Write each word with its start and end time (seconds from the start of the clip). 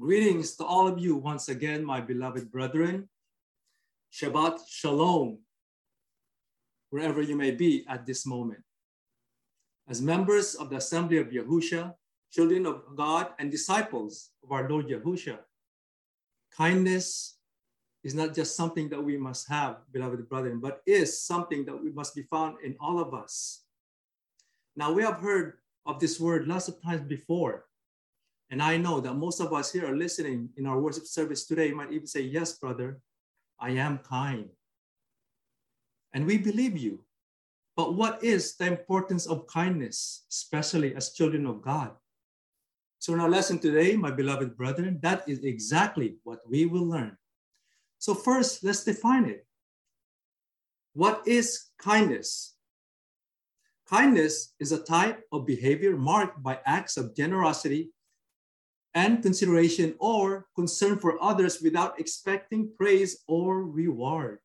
Greetings 0.00 0.56
to 0.56 0.64
all 0.64 0.88
of 0.88 0.98
you 0.98 1.14
once 1.14 1.50
again, 1.50 1.84
my 1.84 2.00
beloved 2.00 2.50
brethren. 2.50 3.06
Shabbat 4.10 4.60
Shalom, 4.66 5.40
wherever 6.88 7.20
you 7.20 7.36
may 7.36 7.50
be 7.50 7.84
at 7.86 8.06
this 8.06 8.24
moment. 8.24 8.62
As 9.90 10.00
members 10.00 10.54
of 10.54 10.70
the 10.70 10.76
Assembly 10.76 11.18
of 11.18 11.26
Yahusha, 11.26 11.92
children 12.32 12.64
of 12.64 12.96
God, 12.96 13.28
and 13.38 13.50
disciples 13.50 14.30
of 14.42 14.52
our 14.52 14.66
Lord 14.70 14.88
Yahusha, 14.88 15.36
kindness 16.56 17.36
is 18.02 18.14
not 18.14 18.34
just 18.34 18.56
something 18.56 18.88
that 18.88 19.04
we 19.04 19.18
must 19.18 19.50
have, 19.50 19.80
beloved 19.92 20.26
brethren, 20.30 20.60
but 20.60 20.80
is 20.86 21.20
something 21.20 21.66
that 21.66 21.76
we 21.76 21.92
must 21.92 22.14
be 22.14 22.22
found 22.22 22.56
in 22.64 22.74
all 22.80 23.00
of 23.00 23.12
us. 23.12 23.64
Now, 24.76 24.92
we 24.92 25.02
have 25.02 25.20
heard 25.20 25.58
of 25.84 26.00
this 26.00 26.18
word 26.18 26.48
lots 26.48 26.68
of 26.68 26.80
times 26.80 27.02
before. 27.02 27.66
And 28.50 28.60
I 28.60 28.76
know 28.76 29.00
that 29.00 29.14
most 29.14 29.40
of 29.40 29.52
us 29.52 29.72
here 29.72 29.86
are 29.86 29.96
listening 29.96 30.50
in 30.56 30.66
our 30.66 30.80
worship 30.80 31.06
service 31.06 31.46
today 31.46 31.70
might 31.70 31.92
even 31.92 32.06
say, 32.06 32.22
Yes, 32.22 32.58
brother, 32.58 33.00
I 33.60 33.70
am 33.70 33.98
kind. 33.98 34.48
And 36.12 36.26
we 36.26 36.36
believe 36.36 36.76
you. 36.76 37.04
But 37.76 37.94
what 37.94 38.22
is 38.24 38.56
the 38.56 38.66
importance 38.66 39.26
of 39.26 39.46
kindness, 39.46 40.24
especially 40.28 40.94
as 40.96 41.12
children 41.12 41.46
of 41.46 41.62
God? 41.62 41.92
So, 42.98 43.14
in 43.14 43.20
our 43.20 43.30
lesson 43.30 43.60
today, 43.60 43.96
my 43.96 44.10
beloved 44.10 44.56
brethren, 44.56 44.98
that 45.02 45.26
is 45.28 45.44
exactly 45.44 46.16
what 46.24 46.40
we 46.46 46.66
will 46.66 46.86
learn. 46.86 47.16
So, 47.98 48.14
first, 48.14 48.64
let's 48.64 48.84
define 48.84 49.26
it. 49.26 49.46
What 50.92 51.22
is 51.26 51.70
kindness? 51.78 52.56
Kindness 53.88 54.54
is 54.58 54.72
a 54.72 54.82
type 54.82 55.22
of 55.32 55.46
behavior 55.46 55.96
marked 55.96 56.42
by 56.42 56.58
acts 56.66 56.96
of 56.96 57.16
generosity 57.16 57.90
and 58.94 59.22
consideration 59.22 59.94
or 59.98 60.46
concern 60.54 60.98
for 60.98 61.22
others 61.22 61.60
without 61.62 61.98
expecting 62.00 62.70
praise 62.76 63.22
or 63.28 63.64
reward. 63.64 64.38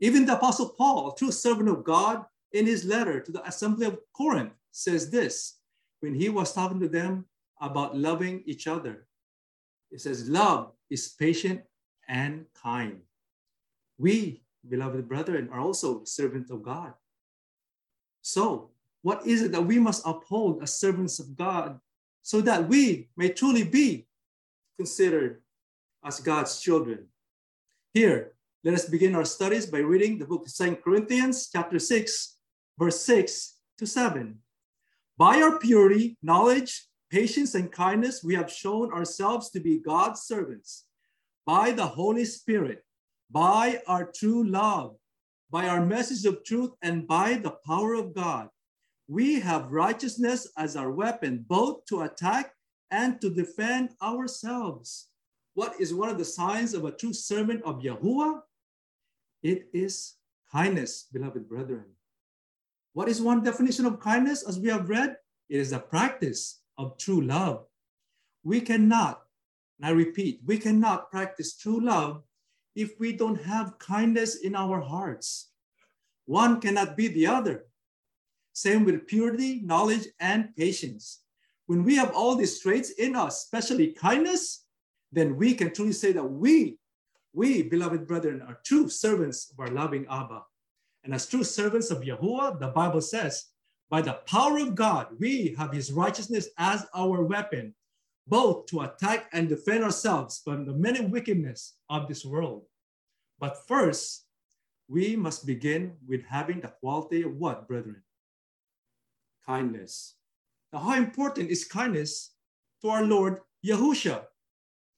Even 0.00 0.26
the 0.26 0.34
Apostle 0.34 0.70
Paul, 0.70 1.12
true 1.12 1.32
servant 1.32 1.68
of 1.68 1.84
God, 1.84 2.24
in 2.52 2.66
his 2.66 2.84
letter 2.84 3.20
to 3.20 3.32
the 3.32 3.46
assembly 3.46 3.86
of 3.86 3.98
Corinth, 4.12 4.52
says 4.70 5.10
this 5.10 5.58
when 6.00 6.14
he 6.14 6.28
was 6.28 6.52
talking 6.52 6.80
to 6.80 6.88
them 6.88 7.24
about 7.60 7.96
loving 7.96 8.42
each 8.46 8.66
other. 8.66 9.06
He 9.90 9.98
says, 9.98 10.28
Love 10.28 10.72
is 10.90 11.08
patient 11.18 11.62
and 12.08 12.44
kind. 12.54 13.00
We, 13.98 14.42
beloved 14.68 15.08
brethren, 15.08 15.48
are 15.52 15.60
also 15.60 16.04
servants 16.04 16.50
of 16.50 16.62
God. 16.62 16.92
So, 18.22 18.70
what 19.02 19.26
is 19.26 19.42
it 19.42 19.52
that 19.52 19.62
we 19.62 19.78
must 19.78 20.02
uphold 20.06 20.62
as 20.62 20.78
servants 20.78 21.18
of 21.20 21.36
God 21.36 21.78
so 22.24 22.40
that 22.40 22.66
we 22.66 23.10
may 23.18 23.28
truly 23.28 23.62
be 23.62 24.06
considered 24.78 25.42
as 26.02 26.20
God's 26.20 26.58
children. 26.58 27.06
Here, 27.92 28.32
let 28.64 28.72
us 28.72 28.88
begin 28.88 29.14
our 29.14 29.26
studies 29.26 29.66
by 29.66 29.78
reading 29.78 30.18
the 30.18 30.24
book 30.24 30.46
of 30.46 30.50
Second 30.50 30.76
Corinthians, 30.82 31.50
chapter 31.52 31.78
6, 31.78 32.38
verse 32.78 33.00
6 33.02 33.58
to 33.76 33.86
7. 33.86 34.38
By 35.18 35.42
our 35.42 35.58
purity, 35.58 36.16
knowledge, 36.22 36.88
patience, 37.10 37.54
and 37.54 37.70
kindness, 37.70 38.24
we 38.24 38.34
have 38.34 38.50
shown 38.50 38.90
ourselves 38.90 39.50
to 39.50 39.60
be 39.60 39.78
God's 39.78 40.22
servants. 40.22 40.86
By 41.44 41.72
the 41.72 41.86
Holy 41.86 42.24
Spirit, 42.24 42.82
by 43.30 43.82
our 43.86 44.10
true 44.10 44.48
love, 44.48 44.96
by 45.50 45.68
our 45.68 45.84
message 45.84 46.24
of 46.24 46.42
truth, 46.42 46.70
and 46.80 47.06
by 47.06 47.34
the 47.34 47.56
power 47.66 47.92
of 47.92 48.14
God, 48.14 48.48
we 49.08 49.40
have 49.40 49.72
righteousness 49.72 50.48
as 50.56 50.76
our 50.76 50.90
weapon, 50.90 51.44
both 51.48 51.84
to 51.86 52.02
attack 52.02 52.52
and 52.90 53.20
to 53.20 53.30
defend 53.30 53.90
ourselves. 54.02 55.08
What 55.54 55.80
is 55.80 55.94
one 55.94 56.08
of 56.08 56.18
the 56.18 56.24
signs 56.24 56.74
of 56.74 56.84
a 56.84 56.92
true 56.92 57.12
servant 57.12 57.62
of 57.64 57.80
Yahuwah? 57.82 58.40
It 59.42 59.68
is 59.72 60.14
kindness, 60.50 61.06
beloved 61.12 61.48
brethren. 61.48 61.84
What 62.94 63.08
is 63.08 63.20
one 63.20 63.42
definition 63.42 63.86
of 63.86 64.00
kindness 64.00 64.46
as 64.48 64.58
we 64.58 64.68
have 64.68 64.88
read? 64.88 65.16
It 65.48 65.60
is 65.60 65.72
a 65.72 65.78
practice 65.78 66.60
of 66.78 66.96
true 66.96 67.20
love. 67.20 67.66
We 68.42 68.60
cannot, 68.60 69.22
and 69.78 69.86
I 69.86 69.90
repeat, 69.90 70.40
we 70.46 70.58
cannot 70.58 71.10
practice 71.10 71.56
true 71.56 71.80
love 71.80 72.22
if 72.74 72.98
we 72.98 73.12
don't 73.12 73.42
have 73.42 73.78
kindness 73.78 74.36
in 74.36 74.54
our 74.54 74.80
hearts. 74.80 75.50
One 76.26 76.60
cannot 76.60 76.96
be 76.96 77.08
the 77.08 77.26
other. 77.26 77.66
Same 78.54 78.84
with 78.84 79.08
purity, 79.08 79.60
knowledge, 79.64 80.06
and 80.20 80.54
patience. 80.56 81.20
When 81.66 81.82
we 81.82 81.96
have 81.96 82.12
all 82.14 82.36
these 82.36 82.60
traits 82.60 82.90
in 82.90 83.16
us, 83.16 83.42
especially 83.44 83.88
kindness, 83.88 84.64
then 85.10 85.36
we 85.36 85.54
can 85.54 85.74
truly 85.74 85.92
say 85.92 86.12
that 86.12 86.24
we, 86.24 86.78
we, 87.32 87.62
beloved 87.62 88.06
brethren, 88.06 88.40
are 88.42 88.60
true 88.64 88.88
servants 88.88 89.52
of 89.52 89.58
our 89.58 89.74
loving 89.74 90.06
Abba. 90.08 90.42
And 91.02 91.12
as 91.12 91.26
true 91.26 91.42
servants 91.42 91.90
of 91.90 92.02
Yahuwah, 92.02 92.60
the 92.60 92.68
Bible 92.68 93.00
says, 93.00 93.46
by 93.90 94.00
the 94.02 94.20
power 94.26 94.58
of 94.58 94.76
God, 94.76 95.08
we 95.18 95.54
have 95.58 95.72
his 95.72 95.92
righteousness 95.92 96.48
as 96.56 96.86
our 96.94 97.22
weapon, 97.22 97.74
both 98.28 98.66
to 98.66 98.82
attack 98.82 99.28
and 99.32 99.48
defend 99.48 99.82
ourselves 99.82 100.40
from 100.44 100.64
the 100.64 100.72
many 100.72 101.00
wickedness 101.00 101.74
of 101.90 102.06
this 102.06 102.24
world. 102.24 102.66
But 103.40 103.66
first, 103.66 104.26
we 104.86 105.16
must 105.16 105.44
begin 105.44 105.96
with 106.06 106.24
having 106.24 106.60
the 106.60 106.68
quality 106.68 107.22
of 107.22 107.36
what, 107.36 107.66
brethren? 107.66 108.03
Kindness. 109.46 110.14
Now, 110.72 110.80
how 110.80 110.96
important 110.96 111.50
is 111.50 111.64
kindness 111.64 112.32
to 112.82 112.88
our 112.88 113.04
Lord 113.04 113.40
Yahusha? 113.64 114.24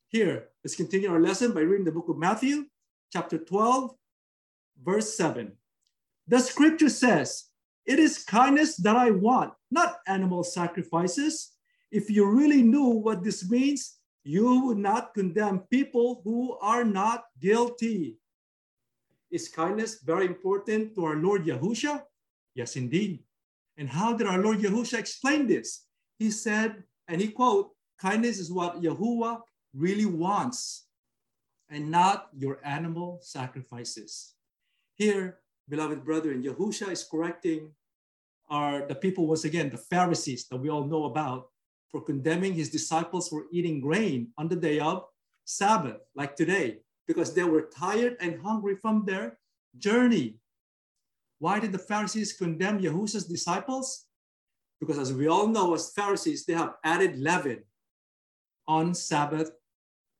Here, 0.08 0.48
let's 0.64 0.76
continue 0.76 1.10
our 1.10 1.20
lesson 1.20 1.52
by 1.52 1.60
reading 1.60 1.84
the 1.84 1.92
book 1.92 2.08
of 2.08 2.16
Matthew, 2.16 2.66
chapter 3.12 3.38
12, 3.38 3.90
verse 4.82 5.16
7. 5.16 5.52
The 6.28 6.38
scripture 6.38 6.88
says, 6.88 7.44
It 7.84 7.98
is 7.98 8.24
kindness 8.24 8.76
that 8.78 8.96
I 8.96 9.10
want, 9.10 9.52
not 9.70 9.98
animal 10.06 10.44
sacrifices. 10.44 11.52
If 11.90 12.10
you 12.10 12.26
really 12.26 12.62
knew 12.62 12.88
what 12.88 13.22
this 13.22 13.48
means, 13.48 13.98
you 14.24 14.66
would 14.66 14.78
not 14.78 15.14
condemn 15.14 15.60
people 15.70 16.20
who 16.24 16.58
are 16.58 16.84
not 16.84 17.24
guilty. 17.40 18.18
Is 19.30 19.48
kindness 19.48 20.00
very 20.02 20.26
important 20.26 20.94
to 20.94 21.04
our 21.04 21.16
Lord 21.16 21.44
Yahusha? 21.44 22.02
Yes, 22.54 22.74
indeed. 22.76 23.25
And 23.76 23.88
how 23.88 24.14
did 24.16 24.26
our 24.26 24.38
Lord 24.38 24.58
Yahushua 24.58 24.98
explain 24.98 25.46
this? 25.46 25.84
He 26.18 26.30
said, 26.30 26.82
and 27.08 27.20
he 27.20 27.28
quote, 27.28 27.70
kindness 28.00 28.38
is 28.38 28.50
what 28.50 28.80
Yahuwah 28.80 29.40
really 29.74 30.06
wants 30.06 30.86
and 31.68 31.90
not 31.90 32.28
your 32.36 32.58
animal 32.64 33.18
sacrifices. 33.22 34.34
Here, 34.94 35.38
beloved 35.68 36.04
brethren, 36.04 36.42
Yahusha 36.42 36.90
is 36.90 37.04
correcting 37.04 37.72
our, 38.48 38.86
the 38.86 38.94
people 38.94 39.26
once 39.26 39.44
again, 39.44 39.70
the 39.70 39.76
Pharisees 39.76 40.46
that 40.48 40.56
we 40.56 40.70
all 40.70 40.84
know 40.84 41.04
about, 41.04 41.48
for 41.90 42.00
condemning 42.00 42.54
his 42.54 42.70
disciples 42.70 43.28
for 43.28 43.44
eating 43.52 43.80
grain 43.80 44.28
on 44.38 44.48
the 44.48 44.56
day 44.56 44.78
of 44.78 45.04
Sabbath, 45.44 46.00
like 46.14 46.36
today, 46.36 46.78
because 47.06 47.34
they 47.34 47.44
were 47.44 47.68
tired 47.76 48.16
and 48.20 48.40
hungry 48.42 48.76
from 48.76 49.04
their 49.04 49.38
journey. 49.78 50.38
Why 51.38 51.60
did 51.60 51.72
the 51.72 51.78
Pharisees 51.78 52.32
condemn 52.32 52.80
Yahusha's 52.80 53.26
disciples? 53.26 54.06
Because 54.80 54.98
as 54.98 55.12
we 55.12 55.28
all 55.28 55.46
know, 55.46 55.74
as 55.74 55.92
Pharisees, 55.92 56.44
they 56.44 56.54
have 56.54 56.74
added 56.84 57.18
leaven 57.18 57.62
on 58.68 58.94
Sabbath 58.94 59.50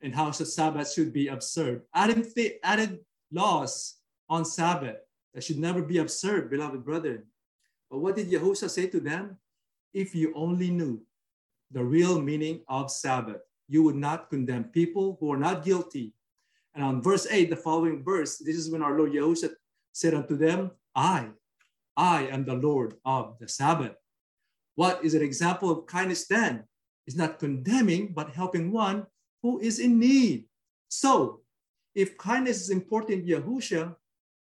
and 0.02 0.14
how 0.14 0.30
the 0.30 0.44
Sabbath 0.44 0.92
should 0.92 1.12
be 1.12 1.28
observed. 1.28 1.82
Added, 1.94 2.26
added 2.62 3.00
laws 3.32 3.96
on 4.28 4.44
Sabbath 4.44 4.96
that 5.34 5.44
should 5.44 5.58
never 5.58 5.82
be 5.82 5.98
observed, 5.98 6.50
beloved 6.50 6.84
brethren. 6.84 7.24
But 7.90 7.98
what 7.98 8.16
did 8.16 8.30
Yahusha 8.30 8.70
say 8.70 8.86
to 8.88 9.00
them? 9.00 9.36
If 9.94 10.14
you 10.14 10.32
only 10.34 10.70
knew 10.70 11.00
the 11.70 11.82
real 11.82 12.20
meaning 12.20 12.60
of 12.68 12.90
Sabbath, 12.90 13.40
you 13.68 13.82
would 13.82 13.96
not 13.96 14.30
condemn 14.30 14.64
people 14.64 15.16
who 15.18 15.32
are 15.32 15.38
not 15.38 15.64
guilty. 15.64 16.12
And 16.74 16.84
on 16.84 17.02
verse 17.02 17.26
8, 17.30 17.50
the 17.50 17.56
following 17.56 18.04
verse, 18.04 18.38
this 18.38 18.56
is 18.56 18.70
when 18.70 18.82
our 18.82 18.96
Lord 18.96 19.12
Yahusha 19.12 19.50
said 19.92 20.14
unto 20.14 20.36
them, 20.36 20.70
I, 20.96 21.28
I 21.96 22.26
am 22.28 22.46
the 22.46 22.54
Lord 22.54 22.94
of 23.04 23.36
the 23.38 23.48
Sabbath. 23.48 23.92
What 24.74 25.04
is 25.04 25.14
an 25.14 25.22
example 25.22 25.70
of 25.70 25.86
kindness 25.86 26.26
then? 26.26 26.64
Is 27.06 27.14
not 27.14 27.38
condemning, 27.38 28.12
but 28.16 28.34
helping 28.34 28.72
one 28.72 29.06
who 29.42 29.60
is 29.60 29.78
in 29.78 30.00
need. 30.00 30.46
So, 30.88 31.42
if 31.94 32.18
kindness 32.18 32.62
is 32.62 32.70
important 32.70 33.26
Yahusha, 33.26 33.94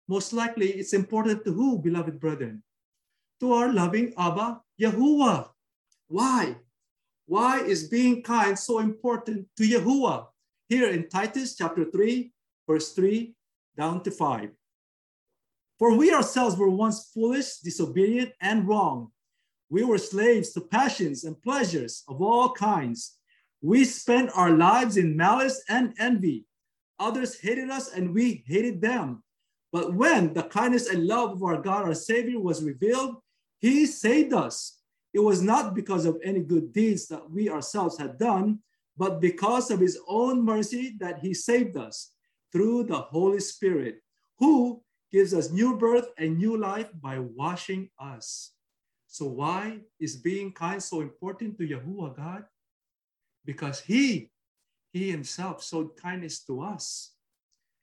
most 0.08 0.32
likely 0.32 0.68
it's 0.70 0.92
important 0.92 1.44
to 1.44 1.52
who, 1.52 1.78
beloved 1.78 2.20
brethren? 2.20 2.62
To 3.40 3.52
our 3.54 3.72
loving 3.72 4.12
Abba 4.18 4.60
Yahuwah. 4.80 5.48
Why? 6.08 6.56
Why 7.26 7.60
is 7.60 7.88
being 7.88 8.22
kind 8.22 8.58
so 8.58 8.80
important 8.80 9.46
to 9.56 9.62
Yahuwah? 9.62 10.26
Here 10.68 10.90
in 10.90 11.08
Titus 11.08 11.56
chapter 11.56 11.86
3, 11.86 12.30
verse 12.68 12.92
3 12.92 13.32
down 13.76 14.02
to 14.02 14.10
5. 14.10 14.50
For 15.82 15.96
we 15.96 16.14
ourselves 16.14 16.56
were 16.56 16.70
once 16.70 17.10
foolish, 17.12 17.56
disobedient, 17.56 18.30
and 18.40 18.68
wrong. 18.68 19.10
We 19.68 19.82
were 19.82 19.98
slaves 19.98 20.52
to 20.52 20.60
passions 20.60 21.24
and 21.24 21.42
pleasures 21.42 22.04
of 22.06 22.22
all 22.22 22.52
kinds. 22.52 23.18
We 23.62 23.84
spent 23.84 24.30
our 24.36 24.50
lives 24.50 24.96
in 24.96 25.16
malice 25.16 25.60
and 25.68 25.92
envy. 25.98 26.46
Others 27.00 27.40
hated 27.40 27.68
us 27.68 27.92
and 27.92 28.14
we 28.14 28.44
hated 28.46 28.80
them. 28.80 29.24
But 29.72 29.92
when 29.92 30.34
the 30.34 30.44
kindness 30.44 30.88
and 30.88 31.04
love 31.04 31.32
of 31.32 31.42
our 31.42 31.60
God, 31.60 31.82
our 31.82 31.94
Savior, 31.94 32.38
was 32.38 32.62
revealed, 32.62 33.16
He 33.58 33.86
saved 33.86 34.32
us. 34.32 34.78
It 35.12 35.18
was 35.18 35.42
not 35.42 35.74
because 35.74 36.04
of 36.04 36.20
any 36.22 36.44
good 36.44 36.72
deeds 36.72 37.08
that 37.08 37.28
we 37.28 37.50
ourselves 37.50 37.98
had 37.98 38.20
done, 38.20 38.60
but 38.96 39.20
because 39.20 39.72
of 39.72 39.80
His 39.80 39.98
own 40.06 40.44
mercy 40.44 40.94
that 41.00 41.18
He 41.18 41.34
saved 41.34 41.76
us 41.76 42.12
through 42.52 42.84
the 42.84 43.00
Holy 43.00 43.40
Spirit, 43.40 43.96
who 44.38 44.80
gives 45.12 45.34
us 45.34 45.50
new 45.50 45.76
birth 45.76 46.08
and 46.16 46.38
new 46.38 46.56
life 46.56 46.88
by 47.00 47.18
washing 47.18 47.90
us. 47.98 48.52
So, 49.06 49.26
why 49.26 49.80
is 50.00 50.16
being 50.16 50.52
kind 50.52 50.82
so 50.82 51.02
important 51.02 51.58
to 51.58 51.68
Yahuwah 51.68 52.16
God? 52.16 52.44
Because 53.44 53.80
He, 53.80 54.30
He 54.92 55.10
Himself 55.10 55.62
showed 55.62 55.96
kindness 56.00 56.40
to 56.44 56.62
us. 56.62 57.12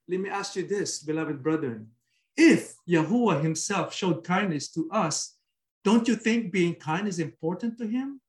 Let 0.08 0.20
me 0.22 0.30
ask 0.30 0.56
you 0.56 0.66
this, 0.68 1.04
beloved 1.04 1.44
brethren. 1.44 1.90
If 2.36 2.74
Yahuwah 2.90 3.44
Himself 3.44 3.94
showed 3.94 4.24
kindness 4.24 4.72
to 4.72 4.90
us, 4.92 5.36
don't 5.86 6.08
you 6.08 6.16
think 6.16 6.52
being 6.52 6.74
kind 6.74 7.08
is 7.08 7.20
important 7.20 7.78
to 7.78 7.86
Him? 7.86 8.22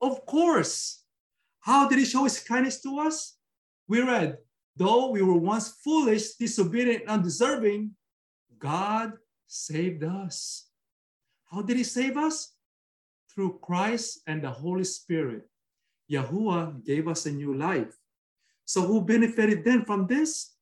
Of 0.00 0.24
course. 0.24 1.02
How 1.58 1.88
did 1.88 1.98
He 1.98 2.04
show 2.04 2.24
His 2.24 2.38
kindness 2.38 2.80
to 2.82 3.00
us? 3.00 3.36
We 3.88 4.02
read, 4.02 4.38
though 4.76 5.10
we 5.10 5.20
were 5.20 5.36
once 5.36 5.68
foolish, 5.82 6.34
disobedient, 6.34 7.08
undeserving, 7.08 7.90
God 8.60 9.14
saved 9.46 10.04
us. 10.04 10.68
How 11.50 11.62
did 11.62 11.76
He 11.76 11.84
save 11.84 12.16
us? 12.16 12.54
Through 13.34 13.58
Christ 13.62 14.20
and 14.26 14.42
the 14.42 14.50
Holy 14.50 14.84
Spirit. 14.84 15.48
Yahuwah 16.10 16.84
gave 16.84 17.08
us 17.08 17.26
a 17.26 17.32
new 17.32 17.54
life. 17.54 17.96
So, 18.64 18.82
who 18.82 19.00
benefited 19.00 19.64
then 19.64 19.84
from 19.84 20.06
this? 20.06 20.54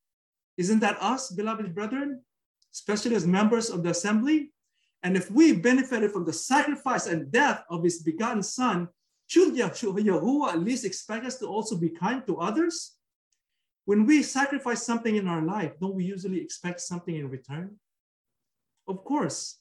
Isn't 0.56 0.80
that 0.80 1.00
us, 1.00 1.30
beloved 1.30 1.74
brethren, 1.74 2.22
especially 2.72 3.14
as 3.14 3.26
members 3.26 3.70
of 3.70 3.82
the 3.82 3.90
assembly? 3.90 4.52
And 5.02 5.16
if 5.16 5.30
we 5.30 5.52
benefited 5.52 6.10
from 6.12 6.24
the 6.24 6.32
sacrifice 6.32 7.06
and 7.06 7.30
death 7.30 7.64
of 7.70 7.84
his 7.84 8.02
begotten 8.02 8.42
Son, 8.42 8.88
should 9.26 9.54
Yahuwah 9.54 10.52
at 10.52 10.60
least 10.60 10.84
expect 10.84 11.26
us 11.26 11.36
to 11.38 11.46
also 11.46 11.76
be 11.76 11.90
kind 11.90 12.26
to 12.26 12.38
others? 12.38 12.96
When 13.84 14.04
we 14.04 14.22
sacrifice 14.22 14.82
something 14.82 15.16
in 15.16 15.28
our 15.28 15.42
life, 15.42 15.72
don't 15.80 15.94
we 15.94 16.04
usually 16.04 16.40
expect 16.40 16.80
something 16.80 17.14
in 17.14 17.30
return? 17.30 17.76
Of 18.88 19.04
course. 19.04 19.58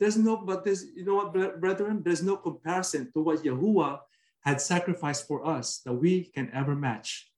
There's 0.00 0.16
no, 0.16 0.38
but 0.38 0.64
there's, 0.64 0.84
you 0.84 1.04
know 1.04 1.14
what, 1.16 1.60
brethren? 1.60 2.02
There's 2.02 2.22
no 2.22 2.36
comparison 2.36 3.12
to 3.12 3.22
what 3.22 3.44
Yahuwah 3.44 4.00
had 4.40 4.60
sacrificed 4.60 5.28
for 5.28 5.46
us 5.46 5.78
that 5.84 5.92
we 5.92 6.24
can 6.24 6.50
ever 6.52 6.74
match. 6.74 7.30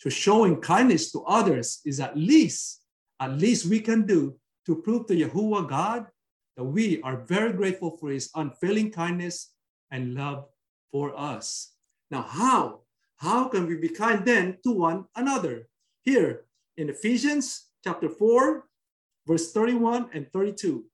To 0.00 0.10
showing 0.10 0.60
kindness 0.60 1.10
to 1.12 1.24
others 1.24 1.80
is 1.84 1.98
at 1.98 2.16
least, 2.16 2.82
at 3.18 3.32
least 3.32 3.66
we 3.66 3.80
can 3.80 4.06
do 4.06 4.38
to 4.66 4.76
prove 4.76 5.06
to 5.06 5.14
Yahuwah 5.14 5.68
God 5.68 6.06
that 6.56 6.64
we 6.64 7.02
are 7.02 7.16
very 7.16 7.52
grateful 7.52 7.96
for 7.96 8.10
his 8.10 8.30
unfailing 8.34 8.92
kindness 8.92 9.52
and 9.90 10.14
love 10.14 10.46
for 10.92 11.18
us. 11.18 11.72
Now, 12.10 12.22
how? 12.22 12.80
How 13.16 13.48
can 13.48 13.66
we 13.66 13.76
be 13.76 13.88
kind 13.88 14.24
then 14.24 14.58
to 14.62 14.70
one 14.70 15.06
another? 15.16 15.68
Here 16.02 16.44
in 16.76 16.90
Ephesians 16.90 17.66
chapter 17.82 18.08
4, 18.08 18.65
verse 19.26 19.52
31 19.52 20.10
and 20.14 20.30
32. 20.32 20.84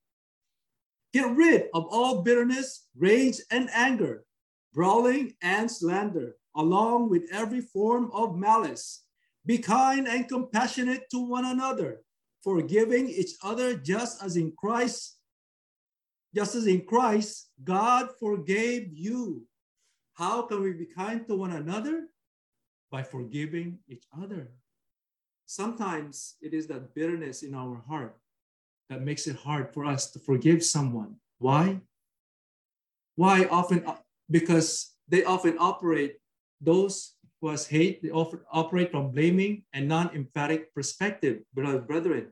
Get 1.13 1.29
rid 1.35 1.69
of 1.73 1.85
all 1.91 2.23
bitterness, 2.23 2.87
rage, 2.97 3.37
and 3.51 3.69
anger, 3.73 4.25
brawling 4.73 5.33
and 5.41 5.69
slander, 5.69 6.35
along 6.55 7.09
with 7.09 7.29
every 7.31 7.61
form 7.61 8.09
of 8.11 8.35
malice. 8.35 9.05
Be 9.45 9.59
kind 9.59 10.07
and 10.07 10.27
compassionate 10.27 11.09
to 11.11 11.19
one 11.19 11.45
another, 11.45 12.01
forgiving 12.43 13.09
each 13.09 13.31
other 13.43 13.75
just 13.75 14.23
as 14.23 14.37
in 14.37 14.53
Christ, 14.57 15.19
just 16.33 16.55
as 16.55 16.65
in 16.65 16.81
Christ, 16.85 17.49
God 17.63 18.09
forgave 18.19 18.89
you. 18.91 19.45
How 20.15 20.43
can 20.43 20.63
we 20.63 20.73
be 20.73 20.85
kind 20.85 21.27
to 21.27 21.35
one 21.35 21.51
another? 21.51 22.07
By 22.89 23.03
forgiving 23.03 23.79
each 23.87 24.05
other. 24.19 24.51
Sometimes 25.45 26.35
it 26.41 26.53
is 26.53 26.65
that 26.67 26.95
bitterness 26.95 27.43
in 27.43 27.53
our 27.53 27.83
heart 27.87 28.17
that 28.89 29.01
makes 29.01 29.27
it 29.27 29.35
hard 29.35 29.73
for 29.73 29.85
us 29.85 30.11
to 30.11 30.19
forgive 30.19 30.63
someone. 30.63 31.15
Why? 31.39 31.81
Why 33.15 33.45
often? 33.45 33.85
Uh, 33.85 33.97
because 34.29 34.95
they 35.07 35.23
often 35.23 35.57
operate, 35.59 36.17
those 36.61 37.15
who 37.41 37.49
has 37.49 37.67
hate, 37.67 38.01
they 38.01 38.09
often 38.09 38.39
operate 38.51 38.91
from 38.91 39.11
blaming 39.11 39.63
and 39.73 39.87
non-emphatic 39.87 40.73
perspective, 40.73 41.43
beloved 41.53 41.87
brethren. 41.87 42.31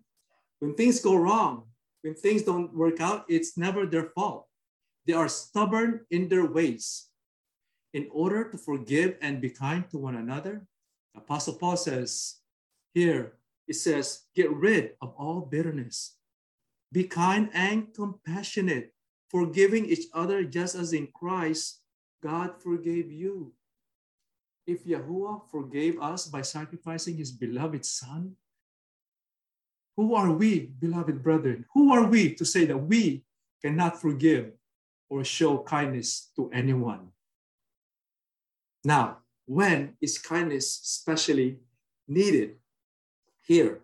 When 0.59 0.73
things 0.75 1.01
go 1.01 1.15
wrong, 1.15 1.67
when 2.01 2.15
things 2.15 2.43
don't 2.43 2.73
work 2.73 3.01
out, 3.01 3.25
it's 3.27 3.57
never 3.57 3.85
their 3.85 4.05
fault. 4.15 4.47
They 5.05 5.13
are 5.13 5.27
stubborn 5.27 6.05
in 6.09 6.29
their 6.29 6.45
ways. 6.45 7.09
In 7.93 8.07
order 8.11 8.49
to 8.49 8.57
forgive 8.57 9.17
and 9.21 9.41
be 9.41 9.49
kind 9.49 9.83
to 9.91 9.97
one 9.97 10.15
another, 10.15 10.65
Apostle 11.15 11.55
Paul 11.55 11.75
says 11.75 12.39
here, 12.93 13.33
it 13.67 13.75
says, 13.75 14.23
get 14.35 14.51
rid 14.51 14.91
of 15.01 15.13
all 15.17 15.41
bitterness, 15.41 16.15
be 16.91 17.05
kind 17.05 17.49
and 17.53 17.93
compassionate, 17.93 18.93
forgiving 19.29 19.85
each 19.85 20.07
other 20.13 20.43
just 20.43 20.75
as 20.75 20.93
in 20.93 21.07
Christ 21.13 21.81
God 22.21 22.61
forgave 22.61 23.11
you. 23.11 23.53
If 24.67 24.85
Yahuwah 24.85 25.49
forgave 25.49 25.99
us 25.99 26.27
by 26.27 26.43
sacrificing 26.43 27.17
his 27.17 27.31
beloved 27.31 27.85
Son, 27.85 28.35
who 29.97 30.15
are 30.15 30.31
we, 30.31 30.71
beloved 30.79 31.23
brethren? 31.23 31.65
Who 31.73 31.91
are 31.93 32.05
we 32.05 32.33
to 32.35 32.45
say 32.45 32.65
that 32.65 32.77
we 32.77 33.23
cannot 33.61 33.99
forgive 33.99 34.51
or 35.09 35.23
show 35.23 35.59
kindness 35.59 36.31
to 36.35 36.49
anyone? 36.51 37.09
Now, 38.83 39.17
when 39.45 39.97
is 40.01 40.17
kindness 40.17 40.79
especially 40.83 41.59
needed? 42.07 42.55
Here 43.43 43.81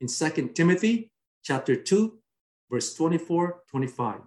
in 0.00 0.08
2 0.08 0.50
Timothy 0.54 1.10
chapter 1.42 1.76
2, 1.76 2.18
verse 2.70 2.94
24, 2.94 3.62
25. 3.70 4.20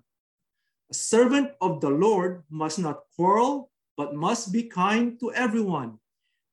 A 0.91 0.93
servant 0.93 1.51
of 1.61 1.81
the 1.81 1.89
Lord 1.89 2.43
must 2.49 2.79
not 2.79 3.03
quarrel, 3.15 3.71
but 3.95 4.15
must 4.15 4.51
be 4.51 4.63
kind 4.63 5.19
to 5.19 5.33
everyone, 5.33 5.99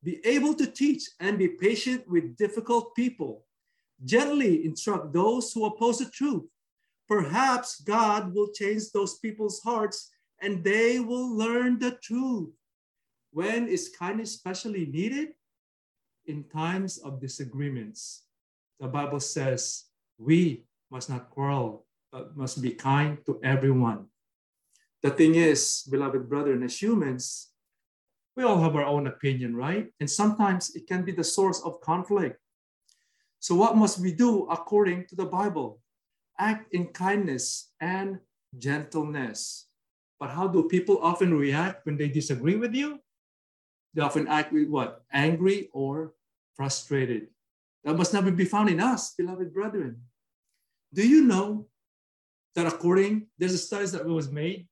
be 0.02 0.24
able 0.26 0.54
to 0.54 0.66
teach 0.66 1.08
and 1.20 1.38
be 1.38 1.48
patient 1.48 2.06
with 2.08 2.36
difficult 2.36 2.94
people, 2.94 3.46
gently 4.04 4.64
instruct 4.64 5.12
those 5.12 5.52
who 5.52 5.64
oppose 5.64 5.98
the 5.98 6.10
truth. 6.10 6.42
Perhaps 7.08 7.80
God 7.80 8.34
will 8.34 8.48
change 8.52 8.90
those 8.92 9.18
people's 9.18 9.60
hearts 9.62 10.10
and 10.42 10.62
they 10.62 11.00
will 11.00 11.30
learn 11.34 11.78
the 11.78 11.92
truth. 12.02 12.50
When 13.30 13.68
is 13.68 13.94
kindness 13.96 14.34
especially 14.34 14.86
needed? 14.86 15.28
In 16.26 16.44
times 16.44 16.98
of 16.98 17.20
disagreements. 17.20 18.24
The 18.80 18.88
Bible 18.88 19.20
says 19.20 19.84
we 20.18 20.66
must 20.96 21.10
not 21.10 21.28
quarrel, 21.28 21.84
but 22.10 22.34
must 22.34 22.62
be 22.62 22.70
kind 22.70 23.18
to 23.26 23.38
everyone. 23.44 24.08
The 25.02 25.10
thing 25.10 25.34
is, 25.34 25.84
beloved 25.90 26.24
brethren, 26.26 26.62
as 26.62 26.80
humans, 26.80 27.52
we 28.34 28.44
all 28.44 28.56
have 28.64 28.74
our 28.76 28.88
own 28.88 29.06
opinion, 29.06 29.54
right? 29.54 29.92
And 30.00 30.08
sometimes 30.08 30.74
it 30.74 30.88
can 30.88 31.04
be 31.04 31.12
the 31.12 31.22
source 31.36 31.60
of 31.68 31.82
conflict. 31.82 32.40
So, 33.40 33.54
what 33.54 33.76
must 33.76 34.00
we 34.00 34.10
do 34.10 34.48
according 34.48 35.04
to 35.08 35.14
the 35.20 35.28
Bible? 35.28 35.84
Act 36.40 36.72
in 36.72 36.86
kindness 36.96 37.76
and 37.78 38.18
gentleness. 38.56 39.68
But 40.18 40.30
how 40.30 40.48
do 40.48 40.64
people 40.64 40.96
often 41.02 41.36
react 41.36 41.84
when 41.84 41.98
they 41.98 42.08
disagree 42.08 42.56
with 42.56 42.72
you? 42.72 43.04
They 43.92 44.00
often 44.00 44.28
act 44.28 44.50
with 44.50 44.68
what? 44.72 45.04
Angry 45.12 45.68
or 45.76 46.16
frustrated. 46.56 47.28
That 47.84 48.00
must 48.00 48.16
never 48.16 48.32
be 48.32 48.48
found 48.48 48.70
in 48.70 48.80
us, 48.80 49.12
beloved 49.12 49.52
brethren. 49.52 50.00
Do 50.92 51.06
you 51.06 51.24
know 51.24 51.66
that 52.54 52.66
according, 52.66 53.26
there's 53.38 53.54
a 53.54 53.58
study 53.58 53.86
that 53.86 54.06
was 54.06 54.30
made, 54.30 54.68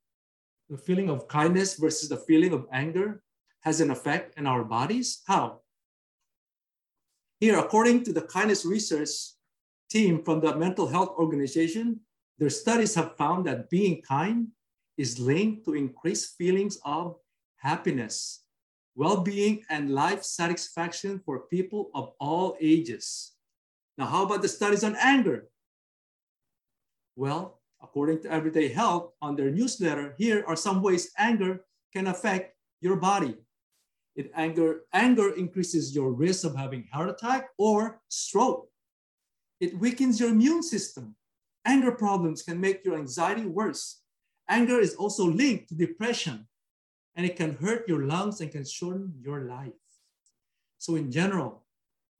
the 0.70 0.78
feeling 0.78 1.10
of 1.10 1.28
kindness 1.28 1.74
versus 1.74 2.08
the 2.08 2.16
feeling 2.16 2.52
of 2.52 2.66
anger 2.72 3.22
has 3.60 3.80
an 3.80 3.90
effect 3.90 4.38
in 4.38 4.46
our 4.46 4.64
bodies? 4.64 5.22
How? 5.26 5.60
Here, 7.40 7.58
according 7.58 8.04
to 8.04 8.12
the 8.12 8.22
kindness 8.22 8.64
research 8.64 9.10
team 9.90 10.22
from 10.24 10.40
the 10.40 10.56
Mental 10.56 10.86
Health 10.86 11.10
Organization, 11.18 12.00
their 12.38 12.50
studies 12.50 12.94
have 12.94 13.16
found 13.16 13.46
that 13.46 13.70
being 13.70 14.00
kind 14.02 14.48
is 14.96 15.18
linked 15.18 15.64
to 15.66 15.74
increased 15.74 16.36
feelings 16.38 16.78
of 16.84 17.16
happiness, 17.56 18.44
well-being, 18.94 19.62
and 19.68 19.90
life 19.90 20.22
satisfaction 20.22 21.20
for 21.24 21.46
people 21.48 21.90
of 21.94 22.12
all 22.20 22.56
ages. 22.60 23.32
Now, 23.98 24.06
how 24.06 24.24
about 24.24 24.42
the 24.42 24.48
studies 24.48 24.84
on 24.84 24.96
anger? 25.00 25.48
Well, 27.16 27.60
according 27.82 28.22
to 28.22 28.30
Everyday 28.30 28.68
Health 28.68 29.12
on 29.22 29.36
their 29.36 29.50
newsletter, 29.50 30.14
here 30.18 30.44
are 30.46 30.56
some 30.56 30.82
ways 30.82 31.12
anger 31.18 31.64
can 31.92 32.08
affect 32.08 32.56
your 32.80 32.96
body. 32.96 33.36
It 34.16 34.30
anger, 34.34 34.82
anger 34.92 35.34
increases 35.34 35.94
your 35.94 36.12
risk 36.12 36.44
of 36.44 36.56
having 36.56 36.88
heart 36.92 37.10
attack 37.10 37.50
or 37.58 38.00
stroke. 38.08 38.68
It 39.60 39.78
weakens 39.78 40.20
your 40.20 40.30
immune 40.30 40.62
system. 40.62 41.16
Anger 41.64 41.92
problems 41.92 42.42
can 42.42 42.60
make 42.60 42.84
your 42.84 42.98
anxiety 42.98 43.46
worse. 43.46 44.02
Anger 44.48 44.80
is 44.80 44.94
also 44.94 45.24
linked 45.24 45.68
to 45.68 45.74
depression 45.74 46.46
and 47.16 47.24
it 47.24 47.36
can 47.36 47.54
hurt 47.56 47.88
your 47.88 48.04
lungs 48.04 48.40
and 48.40 48.50
can 48.50 48.64
shorten 48.64 49.14
your 49.20 49.42
life. 49.42 49.72
So 50.78 50.96
in 50.96 51.10
general, 51.10 51.62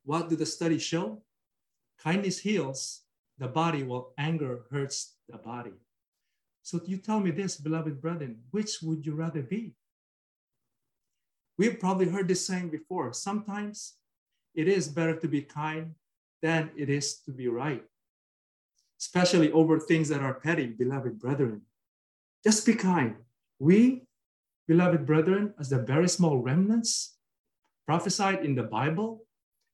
what 0.04 0.28
do 0.28 0.36
the 0.36 0.46
studies 0.46 0.82
show? 0.82 1.22
Kindness 1.98 2.38
heals 2.38 3.03
the 3.38 3.48
body 3.48 3.82
while 3.82 4.12
anger 4.18 4.64
hurts 4.70 5.16
the 5.28 5.38
body. 5.38 5.72
So 6.62 6.80
you 6.86 6.96
tell 6.96 7.20
me 7.20 7.30
this, 7.30 7.56
beloved 7.56 8.00
brethren, 8.00 8.38
which 8.50 8.80
would 8.82 9.04
you 9.04 9.14
rather 9.14 9.42
be? 9.42 9.74
We've 11.58 11.78
probably 11.78 12.08
heard 12.08 12.28
this 12.28 12.46
saying 12.46 12.70
before. 12.70 13.12
Sometimes 13.12 13.94
it 14.54 14.66
is 14.68 14.88
better 14.88 15.16
to 15.16 15.28
be 15.28 15.42
kind 15.42 15.94
than 16.42 16.70
it 16.76 16.88
is 16.88 17.20
to 17.26 17.32
be 17.32 17.48
right, 17.48 17.84
especially 19.00 19.52
over 19.52 19.78
things 19.78 20.08
that 20.08 20.20
are 20.20 20.34
petty, 20.34 20.66
beloved 20.66 21.18
brethren. 21.18 21.62
Just 22.44 22.66
be 22.66 22.74
kind. 22.74 23.16
We, 23.58 24.02
beloved 24.66 25.06
brethren, 25.06 25.54
as 25.58 25.70
the 25.70 25.78
very 25.78 26.08
small 26.08 26.38
remnants 26.38 27.16
prophesied 27.86 28.44
in 28.44 28.54
the 28.54 28.62
Bible 28.62 29.26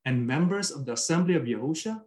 and 0.04 0.26
members 0.26 0.70
of 0.70 0.86
the 0.86 0.92
assembly 0.92 1.34
of 1.34 1.44
Yahusha, 1.44 2.02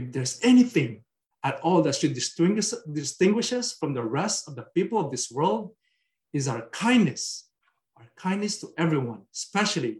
if 0.00 0.12
there's 0.12 0.40
anything 0.42 1.04
at 1.42 1.60
all 1.60 1.82
that 1.82 1.94
should 1.94 2.14
distinguish, 2.14 2.72
distinguish 2.92 3.52
us 3.52 3.72
from 3.72 3.94
the 3.94 4.02
rest 4.02 4.48
of 4.48 4.56
the 4.56 4.66
people 4.74 4.98
of 4.98 5.10
this 5.10 5.30
world, 5.30 5.70
is 6.32 6.48
our 6.48 6.62
kindness, 6.70 7.48
our 7.96 8.08
kindness 8.16 8.60
to 8.60 8.68
everyone, 8.76 9.22
especially 9.34 9.98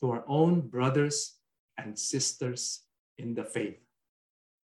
to 0.00 0.10
our 0.10 0.24
own 0.28 0.60
brothers 0.60 1.36
and 1.78 1.98
sisters 1.98 2.82
in 3.18 3.34
the 3.34 3.44
faith. 3.44 3.78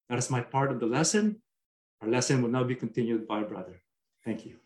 That 0.08 0.18
is 0.18 0.30
my 0.30 0.40
part 0.40 0.70
of 0.70 0.80
the 0.80 0.86
lesson. 0.86 1.40
Our 2.02 2.08
lesson 2.08 2.42
will 2.42 2.50
now 2.50 2.64
be 2.64 2.74
continued 2.74 3.26
by 3.26 3.42
brother. 3.42 3.82
Thank 4.24 4.44
you. 4.44 4.56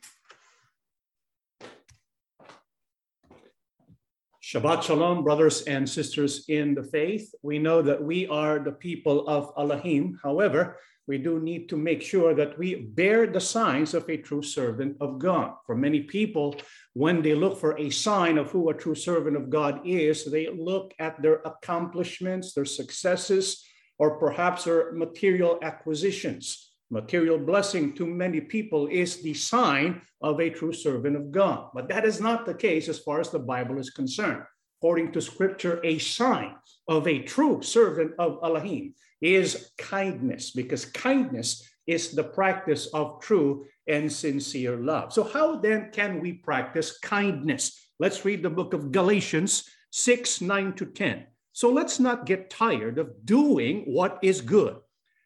Shabbat 4.45 4.83
Shalom, 4.83 5.25
brothers 5.25 5.63
and 5.63 5.89
sisters 5.89 6.45
in 6.49 6.75
the 6.75 6.83
faith. 6.83 7.35
We 7.41 7.59
know 7.59 7.81
that 7.81 8.03
we 8.03 8.29
are 8.29 8.59
the 8.59 8.73
people 8.73 9.27
of 9.27 9.51
Elohim. 9.57 10.21
However, 10.23 10.77
we 11.07 11.17
do 11.17 11.41
need 11.41 11.67
to 11.71 11.79
make 11.79 12.03
sure 12.03 12.35
that 12.35 12.59
we 12.59 12.75
bear 12.75 13.27
the 13.27 13.41
signs 13.41 13.95
of 13.95 14.07
a 14.07 14.19
true 14.19 14.43
servant 14.43 14.99
of 15.01 15.19
God. 15.19 15.55
For 15.65 15.75
many 15.75 16.01
people, 16.01 16.57
when 16.93 17.23
they 17.23 17.35
look 17.35 17.59
for 17.59 17.79
a 17.79 17.89
sign 17.89 18.37
of 18.37 18.51
who 18.51 18.69
a 18.69 18.75
true 18.75 18.95
servant 18.95 19.39
of 19.39 19.49
God 19.49 19.81
is, 19.87 20.27
they 20.27 20.51
look 20.51 20.93
at 20.99 21.23
their 21.23 21.41
accomplishments, 21.47 22.53
their 22.53 22.67
successes, 22.67 23.65
or 23.99 24.19
perhaps 24.19 24.65
their 24.65 24.93
material 24.93 25.59
acquisitions. 25.63 26.64
Material 26.91 27.39
blessing 27.39 27.95
to 27.95 28.07
many 28.07 28.41
people 28.41 28.87
is 28.87 29.23
the 29.23 29.35
sign 29.35 30.03
of 30.21 30.41
a 30.41 30.51
true 30.51 30.73
servant 30.73 31.17
of 31.17 31.31
God. 31.31 31.71
But 31.75 31.89
that 31.89 32.05
is 32.05 32.21
not 32.21 32.47
the 32.47 32.55
case 32.55 32.89
as 32.89 32.99
far 32.99 33.21
as 33.21 33.31
the 33.31 33.39
Bible 33.39 33.79
is 33.79 33.91
concerned. 33.91 34.43
According 34.81 35.13
to 35.13 35.21
scripture, 35.21 35.81
a 35.83 35.99
sign 35.99 36.55
of 36.89 37.09
a 37.09 37.23
true 37.23 37.63
servant 37.63 38.13
of 38.19 38.39
Elohim 38.43 38.95
is 39.23 39.71
kindness, 39.79 40.51
because 40.51 40.85
kindness 40.85 41.67
is 41.87 42.13
the 42.13 42.25
practice 42.25 42.87
of 42.93 43.21
true 43.21 43.65
and 43.87 44.13
sincere 44.13 44.77
love. 44.77 45.13
So, 45.13 45.25
how 45.25 45.57
then 45.57 45.91
can 45.93 46.21
we 46.21 46.35
practice 46.35 46.99
kindness? 46.99 47.89
Let's 47.99 48.25
read 48.25 48.43
the 48.43 48.51
book 48.51 48.75
of 48.75 48.93
Galatians 48.93 49.65
6 49.91 50.41
9 50.41 50.73
to 50.75 50.87
10. 50.87 51.27
So, 51.53 51.71
let's 51.71 51.99
not 51.99 52.27
get 52.27 52.51
tired 52.51 52.99
of 52.99 53.25
doing 53.25 53.85
what 53.87 54.19
is 54.23 54.41
good. 54.41 54.77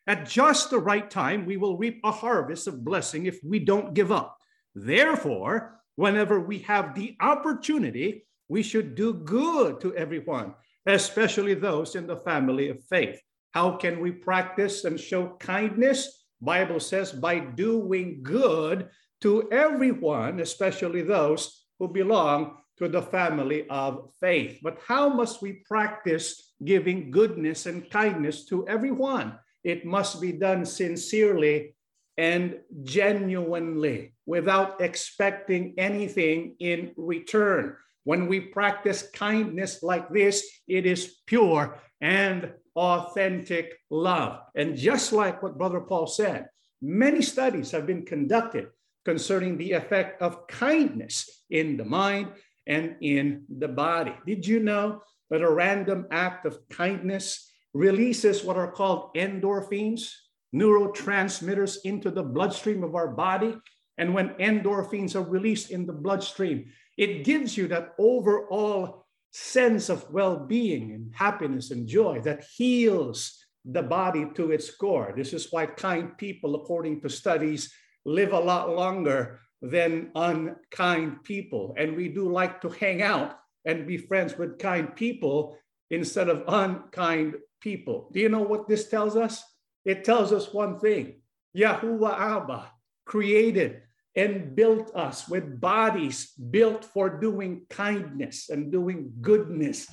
At 0.09 0.27
just 0.27 0.71
the 0.71 0.79
right 0.79 1.11
time, 1.11 1.45
we 1.45 1.59
will 1.59 1.77
reap 1.77 2.01
a 2.03 2.11
harvest 2.11 2.67
of 2.67 2.83
blessing 2.83 3.27
if 3.27 3.45
we 3.45 3.59
don't 3.59 3.93
give 3.93 4.11
up. 4.11 4.39
Therefore, 4.75 5.83
whenever 5.97 6.41
we 6.41 6.61
have 6.61 6.95
the 6.95 7.15
opportunity, 7.21 8.25
we 8.49 8.63
should 8.63 8.95
do 8.95 9.13
good 9.13 9.83
to 9.83 9.95
everyone, 9.95 10.55
especially 10.87 11.53
those 11.53 11.95
in 11.95 12.07
the 12.07 12.17
family 12.17 12.71
of 12.71 12.83
faith. 12.85 13.21
How 13.53 13.77
can 13.77 14.01
we 14.01 14.11
practice 14.11 14.85
and 14.85 14.99
show 14.99 15.37
kindness? 15.41 16.25
Bible 16.41 16.81
says 16.81 17.13
by 17.13 17.41
doing 17.41 18.23
good 18.23 18.89
to 19.21 19.53
everyone, 19.53 20.41
especially 20.41 21.03
those 21.03 21.67
who 21.79 21.87
belong 21.87 22.57
to 22.79 22.89
the 22.89 23.03
family 23.03 23.69
of 23.69 24.09
faith. 24.21 24.59
But 24.63 24.79
how 24.87 25.11
must 25.11 25.43
we 25.43 25.65
practice 25.69 26.55
giving 26.65 27.11
goodness 27.11 27.67
and 27.67 27.91
kindness 27.91 28.47
to 28.47 28.67
everyone? 28.67 29.39
It 29.69 29.85
must 29.85 30.19
be 30.19 30.33
done 30.33 30.65
sincerely 30.65 31.75
and 32.17 32.61
genuinely 32.85 34.15
without 34.25 34.81
expecting 34.81 35.75
anything 35.77 36.57
in 36.59 36.93
return. 36.97 37.77
When 38.05 38.29
we 38.29 38.41
practice 38.41 39.11
kindness 39.13 39.83
like 39.83 40.09
this, 40.09 40.43
it 40.67 40.87
is 40.87 41.19
pure 41.27 41.79
and 42.01 42.51
authentic 42.77 43.79
love. 43.91 44.41
And 44.55 44.75
just 44.75 45.13
like 45.13 45.43
what 45.43 45.59
Brother 45.59 45.81
Paul 45.81 46.07
said, 46.07 46.49
many 46.81 47.21
studies 47.21 47.71
have 47.73 47.87
been 47.87 48.07
conducted 48.07 48.69
concerning 49.05 49.59
the 49.59 49.73
effect 49.73 50.23
of 50.23 50.47
kindness 50.47 51.45
in 51.51 51.77
the 51.77 51.85
mind 51.85 52.29
and 52.67 52.97
in 53.03 53.45
the 53.59 53.69
body. 53.69 54.15
Did 54.25 54.47
you 54.47 54.61
know 54.61 55.03
that 55.29 55.43
a 55.43 55.51
random 55.51 56.07
act 56.11 56.47
of 56.47 56.67
kindness 56.71 57.48
releases 57.75 58.45
what 58.45 58.57
are 58.57 58.71
called 58.71 59.15
endorphins, 59.15 60.13
neurotransmitters 60.55 61.79
into 61.85 62.11
the 62.11 62.23
bloodstream 62.23 62.83
of 62.83 62.95
our 62.95 63.09
body? 63.09 63.57
And 63.99 64.15
when 64.15 64.31
endorphins 64.35 65.17
are 65.17 65.29
released 65.29 65.71
in 65.71 65.87
the 65.87 65.93
bloodstream, 65.93 66.67
it 66.97 67.25
gives 67.25 67.57
you 67.57 67.69
that 67.69 67.95
overall 67.99 69.07
sense 69.31 69.89
of 69.89 70.11
well 70.11 70.39
being 70.39 70.93
and 70.93 71.13
happiness 71.15 71.71
and 71.71 71.87
joy 71.87 72.21
that 72.21 72.45
heals 72.57 73.45
the 73.65 73.83
body 73.83 74.27
to 74.35 74.51
its 74.51 74.71
core. 74.71 75.13
This 75.17 75.33
is 75.33 75.49
why 75.51 75.67
kind 75.67 76.17
people, 76.17 76.55
according 76.55 77.01
to 77.03 77.09
studies, 77.09 77.73
live 78.05 78.33
a 78.33 78.41
lot 78.41 78.75
longer 78.75 79.41
than 79.61 80.11
unkind 80.15 81.25
people. 81.25 81.75
And 81.77 81.97
we 81.97 82.09
do 82.09 82.31
like 82.31 82.61
to 82.63 82.69
hang 82.69 83.03
out 83.03 83.37
and 83.65 83.87
be 83.87 83.99
friends 83.99 84.39
with 84.39 84.59
kind 84.59 84.95
people 84.95 85.57
instead 85.91 86.29
of 86.29 86.45
unkind 86.49 87.35
people. 87.61 88.11
Do 88.13 88.21
you 88.21 88.29
know 88.29 88.43
what 88.43 88.69
this 88.69 88.89
tells 88.89 89.17
us? 89.17 89.43
It 89.85 90.05
tells 90.05 90.33
us 90.33 90.53
one 90.53 90.79
thing 90.79 91.23
Yahuwah 91.57 92.19
Abba 92.19 92.71
created 93.05 93.83
and 94.15 94.55
built 94.57 94.95
us 94.95 95.29
with 95.29 95.61
bodies 95.61 96.33
built 96.51 96.85
for 96.85 97.09
doing 97.21 97.63
kindness 97.71 98.51
and 98.51 98.73
doing 98.73 99.13
goodness. 99.21 99.87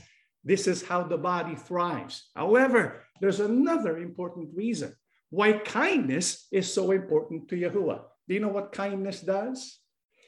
This 0.43 0.67
is 0.67 0.85
how 0.85 1.03
the 1.03 1.17
body 1.17 1.55
thrives. 1.55 2.29
However, 2.35 3.03
there's 3.21 3.39
another 3.39 3.97
important 3.97 4.49
reason 4.53 4.95
why 5.29 5.53
kindness 5.53 6.47
is 6.51 6.71
so 6.71 6.91
important 6.91 7.47
to 7.49 7.55
Yahuwah. 7.55 8.01
Do 8.27 8.33
you 8.33 8.39
know 8.39 8.49
what 8.49 8.71
kindness 8.71 9.21
does? 9.21 9.79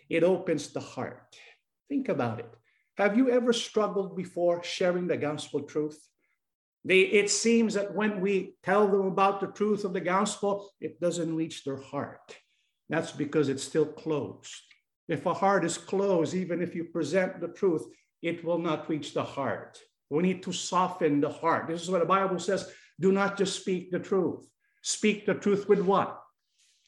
It 0.09 0.23
opens 0.23 0.69
the 0.69 0.79
heart. 0.79 1.35
Think 1.89 2.09
about 2.09 2.39
it. 2.39 2.49
Have 2.97 3.17
you 3.17 3.29
ever 3.29 3.53
struggled 3.53 4.15
before 4.15 4.63
sharing 4.63 5.07
the 5.07 5.17
gospel 5.17 5.61
truth? 5.61 5.99
They, 6.85 7.01
it 7.01 7.29
seems 7.29 7.73
that 7.73 7.93
when 7.93 8.21
we 8.21 8.55
tell 8.63 8.87
them 8.87 9.07
about 9.07 9.41
the 9.41 9.47
truth 9.47 9.83
of 9.83 9.93
the 9.93 10.01
gospel, 10.01 10.69
it 10.79 10.99
doesn't 11.01 11.35
reach 11.35 11.63
their 11.63 11.81
heart. 11.81 12.35
That's 12.89 13.11
because 13.11 13.49
it's 13.49 13.63
still 13.63 13.85
closed. 13.85 14.53
If 15.07 15.25
a 15.25 15.33
heart 15.33 15.65
is 15.65 15.77
closed, 15.77 16.33
even 16.33 16.61
if 16.61 16.75
you 16.75 16.85
present 16.85 17.41
the 17.41 17.49
truth, 17.49 17.85
it 18.21 18.43
will 18.43 18.59
not 18.59 18.89
reach 18.89 19.13
the 19.13 19.23
heart. 19.23 19.79
We 20.09 20.23
need 20.23 20.43
to 20.43 20.53
soften 20.53 21.19
the 21.19 21.29
heart. 21.29 21.67
This 21.67 21.81
is 21.81 21.89
what 21.89 21.99
the 21.99 22.05
Bible 22.05 22.39
says 22.39 22.71
do 22.99 23.11
not 23.11 23.37
just 23.37 23.59
speak 23.59 23.91
the 23.91 23.99
truth. 23.99 24.47
Speak 24.81 25.25
the 25.25 25.35
truth 25.35 25.69
with 25.69 25.81
what? 25.81 26.19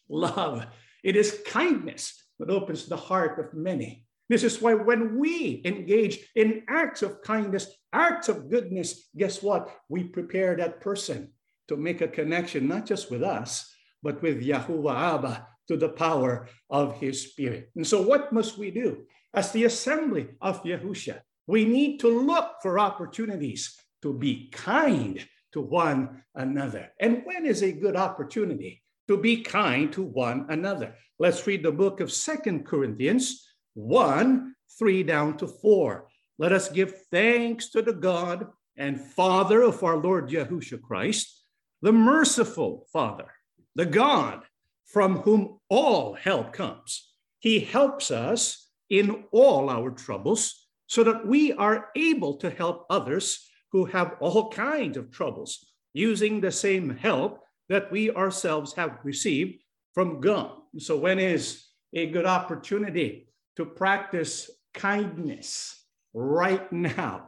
Love. 0.09 0.65
It 1.03 1.15
is 1.15 1.41
kindness 1.45 2.23
that 2.39 2.49
opens 2.49 2.87
the 2.87 2.97
heart 2.97 3.39
of 3.39 3.53
many. 3.53 4.05
This 4.29 4.43
is 4.43 4.61
why 4.61 4.75
when 4.75 5.17
we 5.17 5.61
engage 5.65 6.19
in 6.35 6.63
acts 6.69 7.01
of 7.01 7.21
kindness, 7.23 7.67
acts 7.91 8.29
of 8.29 8.49
goodness, 8.49 9.09
guess 9.17 9.41
what? 9.41 9.75
We 9.89 10.03
prepare 10.03 10.55
that 10.55 10.81
person 10.81 11.33
to 11.67 11.75
make 11.75 12.01
a 12.01 12.07
connection, 12.07 12.67
not 12.67 12.85
just 12.85 13.09
with 13.09 13.23
us, 13.23 13.73
but 14.03 14.21
with 14.21 14.45
Yahuwah 14.45 15.15
Abba, 15.15 15.47
to 15.67 15.77
the 15.77 15.89
power 15.89 16.47
of 16.69 16.99
his 16.99 17.31
spirit. 17.31 17.69
And 17.75 17.85
so, 17.85 18.01
what 18.01 18.31
must 18.31 18.57
we 18.57 18.71
do? 18.71 19.05
As 19.33 19.51
the 19.51 19.65
assembly 19.65 20.29
of 20.41 20.63
Yahusha, 20.63 21.21
we 21.47 21.65
need 21.65 21.99
to 21.99 22.07
look 22.07 22.53
for 22.61 22.79
opportunities 22.79 23.75
to 24.01 24.13
be 24.13 24.49
kind 24.51 25.27
to 25.53 25.61
one 25.61 26.23
another. 26.35 26.89
And 26.99 27.23
when 27.25 27.45
is 27.45 27.63
a 27.63 27.71
good 27.71 27.95
opportunity 27.95 28.81
to 29.07 29.17
be 29.17 29.41
kind 29.41 29.91
to 29.93 30.03
one 30.03 30.45
another? 30.49 30.95
Let's 31.17 31.45
read 31.45 31.63
the 31.63 31.71
book 31.71 31.99
of 31.99 32.11
Second 32.11 32.65
Corinthians 32.65 33.48
1 33.73 34.55
3 34.77 35.03
down 35.03 35.37
to 35.37 35.47
4. 35.47 36.07
let 36.37 36.51
us 36.51 36.69
give 36.69 36.93
thanks 37.11 37.69
to 37.69 37.81
the 37.81 37.93
God 37.93 38.47
and 38.77 38.99
Father 38.99 39.61
of 39.61 39.83
our 39.83 39.97
Lord 39.97 40.29
Yahushua 40.29 40.81
Christ, 40.81 41.43
the 41.81 41.91
merciful 41.91 42.87
Father, 42.93 43.31
the 43.75 43.85
God 43.85 44.43
from 44.85 45.17
whom 45.17 45.59
all 45.69 46.13
help 46.13 46.53
comes. 46.53 47.11
He 47.39 47.59
helps 47.59 48.09
us 48.09 48.69
in 48.89 49.25
all 49.31 49.69
our 49.69 49.91
troubles 49.91 50.67
so 50.87 51.03
that 51.03 51.25
we 51.27 51.53
are 51.53 51.89
able 51.95 52.37
to 52.37 52.49
help 52.49 52.85
others 52.89 53.47
who 53.71 53.85
have 53.85 54.15
all 54.19 54.49
kinds 54.49 54.97
of 54.97 55.11
troubles 55.11 55.65
using 55.93 56.41
the 56.41 56.51
same 56.51 56.89
help 56.89 57.39
that 57.69 57.91
we 57.91 58.11
ourselves 58.11 58.73
have 58.73 58.97
received 59.03 59.61
from 59.93 60.19
God. 60.19 60.51
So, 60.79 60.97
when 60.97 61.19
is 61.19 61.65
a 61.93 62.07
good 62.07 62.25
opportunity 62.25 63.28
to 63.59 63.65
practice 63.65 64.49
kindness? 64.73 65.75
Right 66.13 66.71
now. 66.71 67.27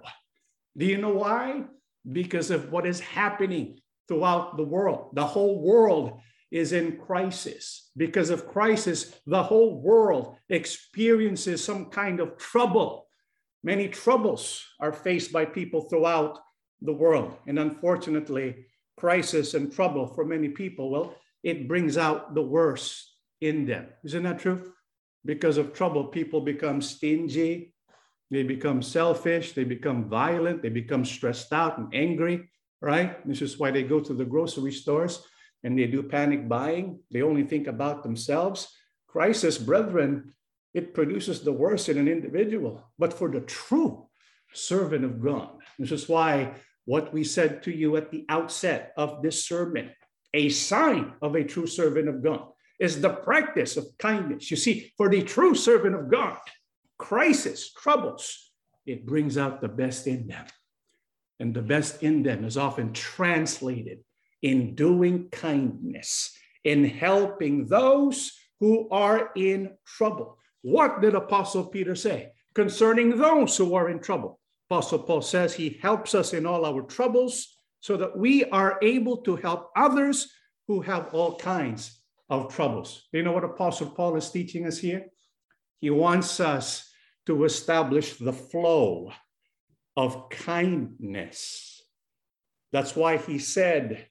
Do 0.75 0.85
you 0.85 0.97
know 0.97 1.13
why? 1.13 1.65
Because 2.09 2.49
of 2.49 2.71
what 2.71 2.87
is 2.87 2.99
happening 2.99 3.79
throughout 4.07 4.57
the 4.57 4.63
world. 4.63 5.09
The 5.13 5.25
whole 5.25 5.61
world 5.61 6.19
is 6.49 6.73
in 6.73 6.97
crisis. 6.97 7.91
Because 7.95 8.29
of 8.29 8.47
crisis, 8.47 9.13
the 9.27 9.43
whole 9.43 9.81
world 9.81 10.35
experiences 10.49 11.63
some 11.63 11.85
kind 11.85 12.19
of 12.19 12.37
trouble. 12.37 13.07
Many 13.63 13.87
troubles 13.89 14.65
are 14.79 14.93
faced 14.93 15.31
by 15.31 15.45
people 15.45 15.81
throughout 15.81 16.39
the 16.81 16.93
world. 16.93 17.37
And 17.45 17.59
unfortunately, 17.59 18.65
crisis 18.97 19.53
and 19.53 19.71
trouble 19.71 20.07
for 20.07 20.25
many 20.25 20.49
people, 20.49 20.89
well, 20.89 21.15
it 21.43 21.67
brings 21.67 21.97
out 21.97 22.33
the 22.33 22.41
worst 22.41 23.13
in 23.41 23.65
them. 23.65 23.87
Isn't 24.03 24.23
that 24.23 24.39
true? 24.39 24.73
Because 25.23 25.57
of 25.57 25.73
trouble, 25.73 26.05
people 26.05 26.41
become 26.41 26.81
stingy, 26.81 27.73
they 28.31 28.43
become 28.43 28.81
selfish, 28.81 29.53
they 29.53 29.65
become 29.65 30.09
violent, 30.09 30.61
they 30.61 30.69
become 30.69 31.05
stressed 31.05 31.51
out 31.53 31.77
and 31.77 31.93
angry, 31.93 32.49
right? 32.81 33.25
This 33.27 33.41
is 33.41 33.59
why 33.59 33.71
they 33.71 33.83
go 33.83 33.99
to 33.99 34.13
the 34.13 34.25
grocery 34.25 34.71
stores 34.71 35.23
and 35.63 35.77
they 35.77 35.85
do 35.85 36.01
panic 36.01 36.47
buying. 36.47 36.99
They 37.11 37.21
only 37.21 37.43
think 37.43 37.67
about 37.67 38.03
themselves. 38.03 38.73
Crisis, 39.07 39.57
brethren, 39.57 40.33
it 40.73 40.93
produces 40.93 41.41
the 41.41 41.51
worst 41.51 41.89
in 41.89 41.97
an 41.97 42.07
individual. 42.07 42.89
But 42.97 43.13
for 43.13 43.29
the 43.29 43.41
true 43.41 44.07
servant 44.53 45.03
of 45.03 45.21
God, 45.21 45.49
this 45.77 45.91
is 45.91 46.07
why 46.07 46.53
what 46.85 47.13
we 47.13 47.23
said 47.23 47.61
to 47.63 47.71
you 47.71 47.97
at 47.97 48.09
the 48.09 48.25
outset 48.29 48.93
of 48.97 49.21
this 49.21 49.45
sermon, 49.45 49.91
a 50.33 50.49
sign 50.49 51.13
of 51.21 51.35
a 51.35 51.43
true 51.43 51.67
servant 51.67 52.07
of 52.07 52.23
God 52.23 52.47
is 52.81 52.99
the 52.99 53.09
practice 53.09 53.77
of 53.77 53.85
kindness. 53.99 54.49
You 54.49 54.57
see, 54.57 54.91
for 54.97 55.07
the 55.07 55.21
true 55.21 55.53
servant 55.53 55.93
of 55.93 56.09
God, 56.09 56.39
crisis, 56.97 57.71
troubles, 57.71 58.51
it 58.87 59.05
brings 59.05 59.37
out 59.37 59.61
the 59.61 59.67
best 59.67 60.07
in 60.07 60.27
them. 60.27 60.45
And 61.39 61.53
the 61.53 61.61
best 61.61 62.01
in 62.01 62.23
them 62.23 62.43
is 62.43 62.57
often 62.57 62.91
translated 62.91 63.99
in 64.41 64.73
doing 64.73 65.29
kindness, 65.29 66.35
in 66.63 66.83
helping 66.83 67.67
those 67.67 68.31
who 68.59 68.89
are 68.89 69.29
in 69.35 69.77
trouble. 69.85 70.39
What 70.63 71.01
did 71.01 71.13
Apostle 71.13 71.65
Peter 71.65 71.95
say 71.95 72.31
concerning 72.55 73.15
those 73.15 73.55
who 73.57 73.75
are 73.75 73.89
in 73.89 73.99
trouble? 73.99 74.39
Apostle 74.71 74.99
Paul 74.99 75.21
says 75.21 75.53
he 75.53 75.77
helps 75.83 76.15
us 76.15 76.33
in 76.33 76.47
all 76.47 76.65
our 76.65 76.81
troubles 76.81 77.57
so 77.79 77.95
that 77.97 78.17
we 78.17 78.45
are 78.45 78.79
able 78.81 79.17
to 79.17 79.35
help 79.35 79.69
others 79.75 80.31
who 80.67 80.81
have 80.81 81.13
all 81.13 81.35
kinds 81.37 82.00
of 82.31 82.47
troubles. 82.51 83.09
You 83.11 83.23
know 83.23 83.33
what 83.33 83.43
Apostle 83.43 83.91
Paul 83.91 84.15
is 84.15 84.31
teaching 84.31 84.65
us 84.65 84.77
here? 84.77 85.07
He 85.81 85.89
wants 85.89 86.39
us 86.39 86.89
to 87.25 87.43
establish 87.43 88.15
the 88.15 88.31
flow 88.31 89.11
of 89.97 90.29
kindness. 90.29 91.83
That's 92.71 92.95
why 92.95 93.17
he 93.17 93.37
said, 93.37 94.07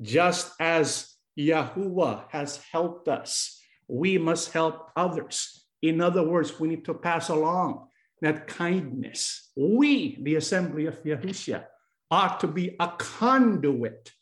just 0.00 0.52
as 0.60 1.16
Yahuwah 1.36 2.26
has 2.30 2.60
helped 2.70 3.08
us, 3.08 3.60
we 3.88 4.18
must 4.18 4.52
help 4.52 4.92
others. 4.94 5.66
In 5.82 6.00
other 6.00 6.22
words, 6.22 6.60
we 6.60 6.68
need 6.68 6.84
to 6.84 6.94
pass 6.94 7.28
along 7.28 7.88
that 8.22 8.46
kindness. 8.46 9.50
We, 9.56 10.22
the 10.22 10.36
assembly 10.36 10.86
of 10.86 11.02
Yahushua, 11.02 11.64
ought 12.10 12.38
to 12.40 12.46
be 12.46 12.76
a 12.78 12.92
conduit 12.98 14.12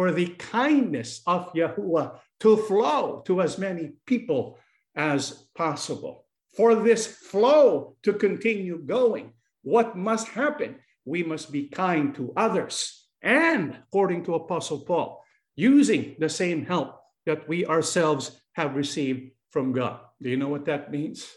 for 0.00 0.12
the 0.12 0.28
kindness 0.28 1.20
of 1.26 1.52
Yahuwah 1.52 2.16
to 2.40 2.56
flow 2.56 3.20
to 3.26 3.42
as 3.42 3.58
many 3.58 3.92
people 4.06 4.56
as 4.96 5.44
possible. 5.54 6.24
For 6.56 6.74
this 6.74 7.06
flow 7.06 7.96
to 8.04 8.14
continue 8.14 8.78
going, 8.78 9.34
what 9.60 9.98
must 9.98 10.28
happen? 10.28 10.76
We 11.04 11.22
must 11.22 11.52
be 11.52 11.68
kind 11.68 12.14
to 12.14 12.32
others. 12.34 13.10
And 13.20 13.76
according 13.88 14.24
to 14.24 14.36
Apostle 14.36 14.80
Paul, 14.88 15.22
using 15.54 16.16
the 16.18 16.30
same 16.30 16.64
help 16.64 16.96
that 17.26 17.46
we 17.46 17.66
ourselves 17.66 18.40
have 18.54 18.76
received 18.76 19.32
from 19.50 19.72
God. 19.72 20.00
Do 20.22 20.30
you 20.30 20.38
know 20.38 20.48
what 20.48 20.64
that 20.64 20.90
means? 20.90 21.28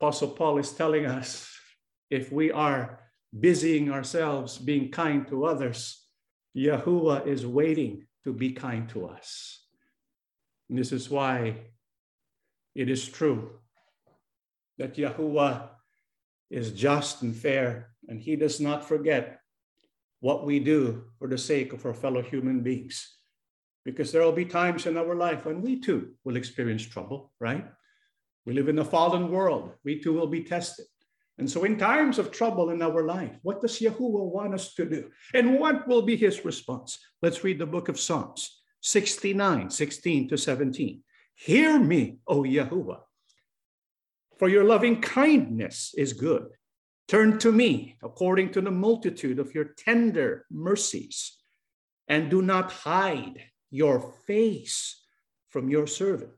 Apostle 0.00 0.28
Paul 0.28 0.56
is 0.56 0.72
telling 0.72 1.04
us 1.04 1.52
if 2.08 2.32
we 2.32 2.50
are 2.50 3.00
busying 3.38 3.92
ourselves 3.92 4.56
being 4.56 4.90
kind 4.90 5.28
to 5.28 5.44
others, 5.44 6.07
Yahuwah 6.56 7.26
is 7.26 7.46
waiting 7.46 8.06
to 8.24 8.32
be 8.32 8.52
kind 8.52 8.88
to 8.90 9.06
us. 9.06 9.64
And 10.68 10.78
this 10.78 10.92
is 10.92 11.08
why 11.08 11.56
it 12.74 12.90
is 12.90 13.08
true 13.08 13.50
that 14.78 14.96
Yahuwah 14.96 15.68
is 16.50 16.72
just 16.72 17.22
and 17.22 17.34
fair, 17.34 17.90
and 18.08 18.20
he 18.20 18.36
does 18.36 18.60
not 18.60 18.86
forget 18.86 19.40
what 20.20 20.46
we 20.46 20.58
do 20.58 21.04
for 21.18 21.28
the 21.28 21.38
sake 21.38 21.72
of 21.72 21.84
our 21.84 21.94
fellow 21.94 22.22
human 22.22 22.60
beings. 22.60 23.16
Because 23.84 24.12
there 24.12 24.22
will 24.22 24.32
be 24.32 24.44
times 24.44 24.86
in 24.86 24.96
our 24.96 25.14
life 25.14 25.46
when 25.46 25.62
we 25.62 25.80
too 25.80 26.14
will 26.24 26.36
experience 26.36 26.84
trouble, 26.84 27.32
right? 27.40 27.66
We 28.44 28.54
live 28.54 28.68
in 28.68 28.78
a 28.78 28.84
fallen 28.84 29.30
world. 29.30 29.72
We 29.84 30.00
too 30.00 30.12
will 30.12 30.26
be 30.26 30.44
tested. 30.44 30.86
And 31.38 31.48
so, 31.48 31.64
in 31.64 31.78
times 31.78 32.18
of 32.18 32.32
trouble 32.32 32.70
in 32.70 32.82
our 32.82 33.04
life, 33.04 33.38
what 33.42 33.60
does 33.60 33.78
Yahuwah 33.78 34.32
want 34.32 34.54
us 34.54 34.74
to 34.74 34.84
do? 34.84 35.10
And 35.34 35.58
what 35.60 35.86
will 35.86 36.02
be 36.02 36.16
his 36.16 36.44
response? 36.44 36.98
Let's 37.22 37.44
read 37.44 37.60
the 37.60 37.66
book 37.66 37.88
of 37.88 38.00
Psalms 38.00 38.60
69, 38.82 39.70
16 39.70 40.28
to 40.28 40.36
17. 40.36 41.02
Hear 41.34 41.78
me, 41.78 42.18
O 42.26 42.42
Yahuwah, 42.42 43.00
for 44.36 44.48
your 44.48 44.64
loving 44.64 45.00
kindness 45.00 45.94
is 45.96 46.12
good. 46.12 46.48
Turn 47.06 47.38
to 47.38 47.52
me 47.52 47.96
according 48.02 48.50
to 48.52 48.60
the 48.60 48.72
multitude 48.72 49.38
of 49.38 49.54
your 49.54 49.72
tender 49.78 50.44
mercies, 50.50 51.38
and 52.08 52.30
do 52.30 52.42
not 52.42 52.72
hide 52.72 53.38
your 53.70 54.12
face 54.26 55.04
from 55.50 55.70
your 55.70 55.86
servant. 55.86 56.32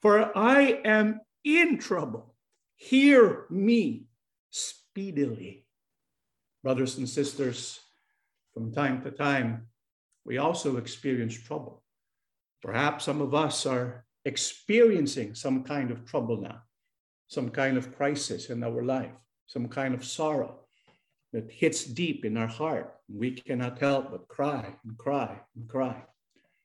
For 0.00 0.36
I 0.36 0.80
am 0.84 1.20
in 1.44 1.78
trouble. 1.78 2.36
Hear 2.76 3.46
me 3.50 4.04
speedily. 4.54 5.66
Brothers 6.62 6.96
and 6.98 7.08
sisters, 7.08 7.80
from 8.52 8.72
time 8.72 9.02
to 9.02 9.10
time, 9.10 9.66
we 10.24 10.38
also 10.38 10.76
experience 10.76 11.36
trouble. 11.36 11.82
Perhaps 12.62 13.04
some 13.04 13.20
of 13.20 13.34
us 13.34 13.66
are 13.66 14.06
experiencing 14.24 15.34
some 15.34 15.64
kind 15.64 15.90
of 15.90 16.06
trouble 16.06 16.40
now, 16.40 16.62
some 17.26 17.50
kind 17.50 17.76
of 17.76 17.96
crisis 17.96 18.48
in 18.48 18.62
our 18.62 18.84
life, 18.84 19.10
some 19.46 19.68
kind 19.68 19.92
of 19.92 20.04
sorrow 20.04 20.60
that 21.32 21.50
hits 21.50 21.84
deep 21.84 22.24
in 22.24 22.36
our 22.36 22.46
heart. 22.46 22.94
We 23.12 23.32
cannot 23.32 23.80
help 23.80 24.12
but 24.12 24.28
cry 24.28 24.72
and 24.84 24.96
cry 24.96 25.40
and 25.56 25.68
cry. 25.68 26.04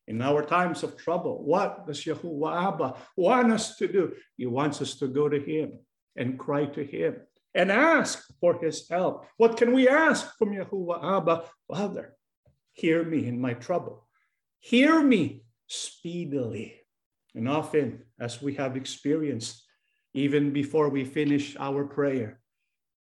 In 0.08 0.22
our 0.22 0.46
times 0.46 0.84
of 0.84 0.96
trouble, 0.96 1.44
what 1.44 1.88
does 1.88 2.06
Yahuwah 2.06 2.74
Abba 2.74 2.96
want 3.18 3.52
us 3.52 3.76
to 3.78 3.88
do? 3.88 4.14
He 4.38 4.46
wants 4.46 4.80
us 4.80 4.96
to 5.00 5.08
go 5.08 5.28
to 5.28 5.40
Him 5.40 5.80
and 6.16 6.38
cry 6.38 6.66
to 6.66 6.84
Him 6.84 7.16
and 7.54 7.72
ask 7.72 8.26
for 8.40 8.60
His 8.60 8.88
help. 8.90 9.26
What 9.38 9.58
can 9.58 9.74
we 9.74 9.88
ask 9.88 10.38
from 10.38 10.54
Yahuwah 10.56 11.18
Abba? 11.18 11.44
Father, 11.68 12.16
hear 12.74 13.04
me 13.04 13.28
in 13.28 13.40
my 13.40 13.54
trouble. 13.54 14.08
Hear 14.60 15.02
me 15.02 15.44
speedily. 15.68 16.76
And 17.36 17.48
often, 17.48 18.04
as 18.20 18.42
we 18.42 18.56
have 18.56 18.76
experienced, 18.76 19.64
even 20.14 20.52
before 20.52 20.90
we 20.90 21.06
finish 21.06 21.56
our 21.60 21.86
prayer, 21.86 22.42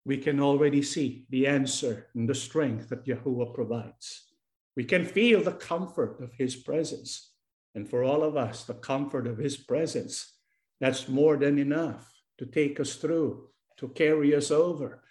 we 0.06 0.18
can 0.18 0.40
already 0.40 0.82
see 0.82 1.26
the 1.30 1.48
answer 1.48 2.08
and 2.16 2.30
the 2.30 2.36
strength 2.36 2.90
that 2.90 3.06
Yahuwah 3.06 3.54
provides. 3.54 4.26
We 4.76 4.84
can 4.84 5.06
feel 5.06 5.42
the 5.42 5.54
comfort 5.54 6.22
of 6.22 6.34
his 6.34 6.56
presence. 6.56 7.34
And 7.76 7.90
for 7.90 8.04
all 8.04 8.24
of 8.24 8.38
us, 8.38 8.64
the 8.64 8.74
comfort 8.74 9.28
of 9.28 9.38
his 9.38 9.58
presence, 9.58 10.34
that's 10.80 11.08
more 11.08 11.38
than 11.38 11.58
enough 11.58 12.12
to 12.38 12.46
take 12.46 12.80
us 12.80 12.96
through, 12.96 13.50
to 13.78 13.88
carry 13.90 14.36
us 14.36 14.52
over 14.52 15.04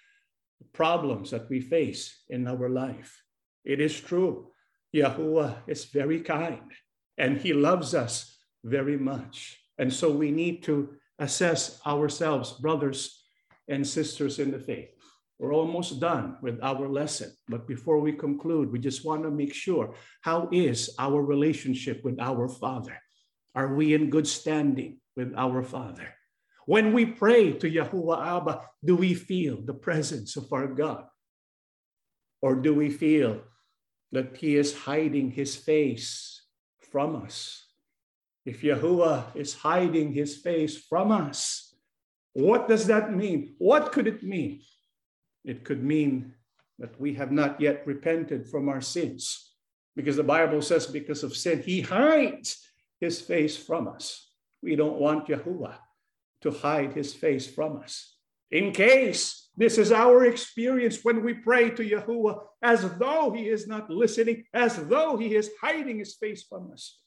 the 0.58 0.66
problems 0.72 1.30
that 1.30 1.48
we 1.48 1.60
face 1.60 2.22
in 2.28 2.46
our 2.46 2.68
life. 2.68 3.22
It 3.64 3.80
is 3.80 4.00
true, 4.00 4.50
Yahuwah 4.94 5.56
is 5.66 5.84
very 5.86 6.20
kind 6.20 6.72
and 7.18 7.38
he 7.38 7.52
loves 7.52 7.94
us 7.94 8.38
very 8.64 8.96
much. 8.96 9.58
And 9.78 9.92
so 9.92 10.10
we 10.10 10.30
need 10.30 10.62
to 10.64 10.94
assess 11.18 11.80
ourselves, 11.86 12.52
brothers 12.52 13.24
and 13.68 13.86
sisters 13.86 14.38
in 14.38 14.50
the 14.50 14.58
faith. 14.58 14.90
We're 15.38 15.54
almost 15.54 16.00
done 16.00 16.38
with 16.40 16.58
our 16.62 16.88
lesson. 16.88 17.32
But 17.48 17.66
before 17.66 18.00
we 18.00 18.12
conclude, 18.12 18.72
we 18.72 18.78
just 18.78 19.04
want 19.04 19.22
to 19.24 19.30
make 19.30 19.52
sure 19.52 19.94
how 20.22 20.48
is 20.50 20.94
our 20.98 21.22
relationship 21.22 22.02
with 22.04 22.18
our 22.20 22.48
Father? 22.48 22.96
Are 23.54 23.74
we 23.74 23.94
in 23.94 24.08
good 24.10 24.26
standing 24.26 24.98
with 25.14 25.34
our 25.36 25.62
Father? 25.62 26.08
When 26.66 26.92
we 26.92 27.06
pray 27.06 27.52
to 27.52 27.70
Yahuwah 27.70 28.26
Abba, 28.26 28.60
do 28.84 28.96
we 28.96 29.14
feel 29.14 29.62
the 29.62 29.74
presence 29.74 30.36
of 30.36 30.52
our 30.52 30.66
God? 30.66 31.06
Or 32.42 32.56
do 32.56 32.74
we 32.74 32.90
feel 32.90 33.40
that 34.10 34.36
He 34.36 34.56
is 34.56 34.74
hiding 34.74 35.30
His 35.30 35.54
face 35.54 36.42
from 36.90 37.14
us? 37.14 37.64
If 38.44 38.62
Yahuwah 38.62 39.36
is 39.36 39.54
hiding 39.54 40.12
His 40.12 40.36
face 40.36 40.76
from 40.76 41.12
us, 41.12 41.72
what 42.32 42.68
does 42.68 42.86
that 42.88 43.14
mean? 43.14 43.54
What 43.58 43.92
could 43.92 44.08
it 44.08 44.24
mean? 44.24 44.60
It 45.44 45.64
could 45.64 45.82
mean 45.82 46.34
that 46.80 47.00
we 47.00 47.14
have 47.14 47.30
not 47.30 47.60
yet 47.60 47.86
repented 47.86 48.48
from 48.48 48.68
our 48.68 48.80
sins. 48.80 49.52
Because 49.94 50.16
the 50.16 50.24
Bible 50.24 50.60
says, 50.60 50.86
because 50.86 51.22
of 51.22 51.36
sin, 51.36 51.62
he 51.62 51.80
hides 51.80 52.68
his 53.00 53.20
face 53.20 53.56
from 53.56 53.88
us. 53.88 54.28
We 54.62 54.74
don't 54.74 55.00
want 55.00 55.28
Yahuwah 55.28 55.76
to 56.42 56.50
hide 56.50 56.92
his 56.92 57.14
face 57.14 57.46
from 57.46 57.78
us. 57.78 58.16
In 58.50 58.72
case 58.72 59.48
this 59.56 59.78
is 59.78 59.90
our 59.90 60.24
experience 60.24 61.02
when 61.02 61.24
we 61.24 61.34
pray 61.34 61.70
to 61.70 61.82
Yahuwah 61.82 62.38
as 62.62 62.88
though 62.98 63.32
he 63.32 63.48
is 63.48 63.66
not 63.66 63.90
listening, 63.90 64.44
as 64.52 64.76
though 64.86 65.16
he 65.16 65.34
is 65.34 65.50
hiding 65.60 65.98
his 65.98 66.14
face 66.14 66.44
from 66.44 66.70
us, 66.72 67.00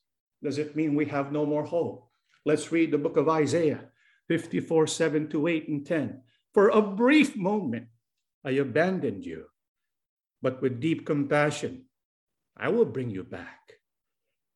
does 0.43 0.57
it 0.57 0.75
mean 0.75 0.95
we 0.95 1.05
have 1.05 1.31
no 1.31 1.45
more 1.45 1.63
hope? 1.63 2.09
Let's 2.45 2.71
read 2.71 2.91
the 2.91 2.97
book 2.97 3.17
of 3.17 3.29
Isaiah 3.29 3.85
54 4.27 4.87
7 4.87 5.29
to 5.29 5.47
8 5.47 5.67
and 5.67 5.85
10. 5.85 6.21
For 6.53 6.69
a 6.69 6.81
brief 6.81 7.35
moment, 7.35 7.87
I 8.43 8.51
abandoned 8.51 9.25
you, 9.25 9.45
but 10.41 10.61
with 10.61 10.79
deep 10.79 11.05
compassion, 11.05 11.85
I 12.57 12.69
will 12.69 12.85
bring 12.85 13.09
you 13.09 13.23
back. 13.23 13.59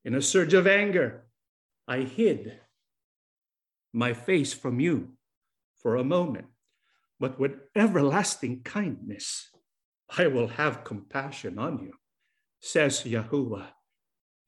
In 0.03 0.15
a 0.15 0.21
surge 0.21 0.53
of 0.53 0.67
anger, 0.67 1.25
I 1.87 1.99
hid 1.99 2.59
my 3.93 4.13
face 4.13 4.53
from 4.53 4.79
you 4.79 5.09
for 5.81 5.95
a 5.95 6.03
moment, 6.03 6.47
but 7.19 7.39
with 7.39 7.53
everlasting 7.75 8.61
kindness, 8.63 9.49
I 10.17 10.27
will 10.27 10.47
have 10.47 10.83
compassion 10.83 11.59
on 11.59 11.79
you, 11.79 11.93
says 12.59 13.03
Yahuwah, 13.03 13.67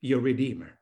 your 0.02 0.20
Redeemer. 0.20 0.80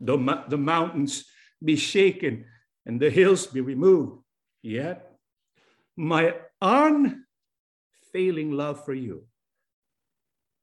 The, 0.00 0.44
the 0.48 0.58
mountains 0.58 1.24
be 1.62 1.76
shaken 1.76 2.44
and 2.84 3.00
the 3.00 3.10
hills 3.10 3.46
be 3.46 3.60
removed, 3.60 4.22
yet 4.62 5.12
my 5.96 6.34
un 6.60 7.24
unfailing 8.08 8.52
love 8.52 8.84
for 8.84 8.94
you 8.94 9.24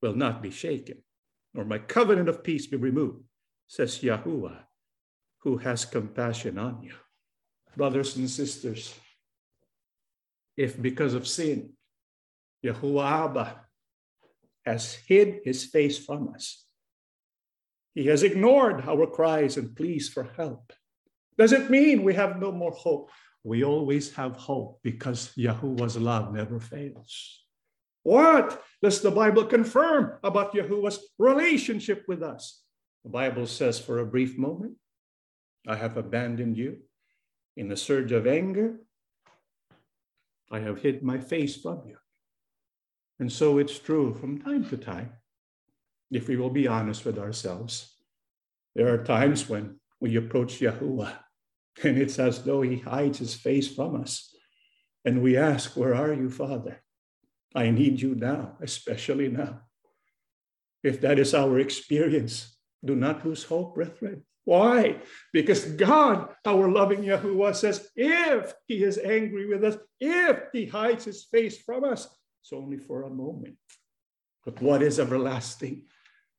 will 0.01 0.15
not 0.15 0.41
be 0.41 0.51
shaken, 0.51 0.97
nor 1.53 1.65
my 1.65 1.77
covenant 1.77 2.29
of 2.29 2.43
peace 2.43 2.67
be 2.67 2.77
removed, 2.77 3.23
says 3.67 3.99
Yahuwah, 3.99 4.59
who 5.39 5.57
has 5.57 5.85
compassion 5.85 6.57
on 6.57 6.81
you. 6.83 6.93
Brothers 7.75 8.15
and 8.15 8.29
sisters, 8.29 8.95
if 10.55 10.81
because 10.81 11.13
of 11.13 11.27
sin, 11.27 11.73
Yahuwah 12.65 13.25
Abba 13.25 13.61
has 14.65 14.93
hid 14.93 15.41
his 15.43 15.65
face 15.65 15.97
from 15.97 16.29
us, 16.33 16.65
he 17.93 18.07
has 18.07 18.23
ignored 18.23 18.83
our 18.87 19.07
cries 19.07 19.57
and 19.57 19.75
pleas 19.75 20.09
for 20.09 20.23
help. 20.37 20.73
Does 21.37 21.51
it 21.51 21.69
mean 21.69 22.03
we 22.03 22.13
have 22.13 22.39
no 22.39 22.51
more 22.51 22.71
hope? 22.71 23.11
We 23.43 23.63
always 23.63 24.13
have 24.15 24.35
hope 24.35 24.79
because 24.81 25.33
Yahuwah's 25.37 25.97
love 25.97 26.33
never 26.33 26.59
fails. 26.59 27.41
What 28.03 28.63
does 28.81 29.01
the 29.01 29.11
Bible 29.11 29.45
confirm 29.45 30.17
about 30.23 30.53
Yahuwah's 30.53 30.99
relationship 31.17 32.05
with 32.07 32.23
us? 32.23 32.61
The 33.03 33.09
Bible 33.09 33.47
says, 33.47 33.79
for 33.79 33.99
a 33.99 34.05
brief 34.05 34.37
moment, 34.37 34.73
I 35.67 35.75
have 35.75 35.97
abandoned 35.97 36.57
you. 36.57 36.79
In 37.55 37.71
a 37.71 37.77
surge 37.77 38.11
of 38.11 38.27
anger, 38.27 38.79
I 40.51 40.59
have 40.59 40.81
hid 40.81 41.03
my 41.03 41.19
face 41.19 41.55
from 41.55 41.83
you. 41.87 41.97
And 43.19 43.31
so 43.31 43.57
it's 43.57 43.79
true 43.79 44.13
from 44.13 44.41
time 44.41 44.65
to 44.69 44.77
time, 44.77 45.13
if 46.11 46.27
we 46.27 46.35
will 46.35 46.49
be 46.49 46.67
honest 46.67 47.05
with 47.05 47.17
ourselves. 47.17 47.95
There 48.75 48.93
are 48.93 49.03
times 49.03 49.47
when 49.47 49.79
we 50.01 50.17
approach 50.17 50.59
Yahuwah 50.59 51.15
and 51.83 51.97
it's 51.97 52.19
as 52.19 52.43
though 52.43 52.61
he 52.61 52.77
hides 52.77 53.19
his 53.19 53.35
face 53.35 53.73
from 53.73 54.01
us. 54.01 54.33
And 55.03 55.21
we 55.21 55.37
ask, 55.37 55.75
Where 55.75 55.93
are 55.93 56.13
you, 56.13 56.29
Father? 56.29 56.81
I 57.53 57.69
need 57.69 58.01
you 58.01 58.15
now, 58.15 58.57
especially 58.61 59.29
now. 59.29 59.61
If 60.83 61.01
that 61.01 61.19
is 61.19 61.33
our 61.33 61.59
experience, 61.59 62.57
do 62.83 62.95
not 62.95 63.25
lose 63.25 63.43
hope, 63.43 63.75
brethren. 63.75 64.23
Why? 64.45 65.01
Because 65.33 65.65
God, 65.65 66.29
our 66.45 66.69
loving 66.71 67.01
Yahuwah, 67.01 67.55
says, 67.55 67.89
if 67.95 68.53
he 68.67 68.83
is 68.83 68.97
angry 68.99 69.47
with 69.47 69.63
us, 69.63 69.77
if 69.99 70.37
he 70.53 70.67
hides 70.67 71.03
his 71.03 71.25
face 71.25 71.57
from 71.57 71.83
us, 71.83 72.07
it's 72.41 72.53
only 72.53 72.77
for 72.77 73.03
a 73.03 73.09
moment. 73.09 73.57
But 74.45 74.61
what 74.61 74.83
is 74.83 74.99
everlasting? 74.99 75.85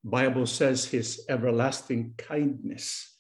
Bible 0.04 0.46
says 0.46 0.84
his 0.84 1.26
everlasting 1.28 2.14
kindness 2.16 3.12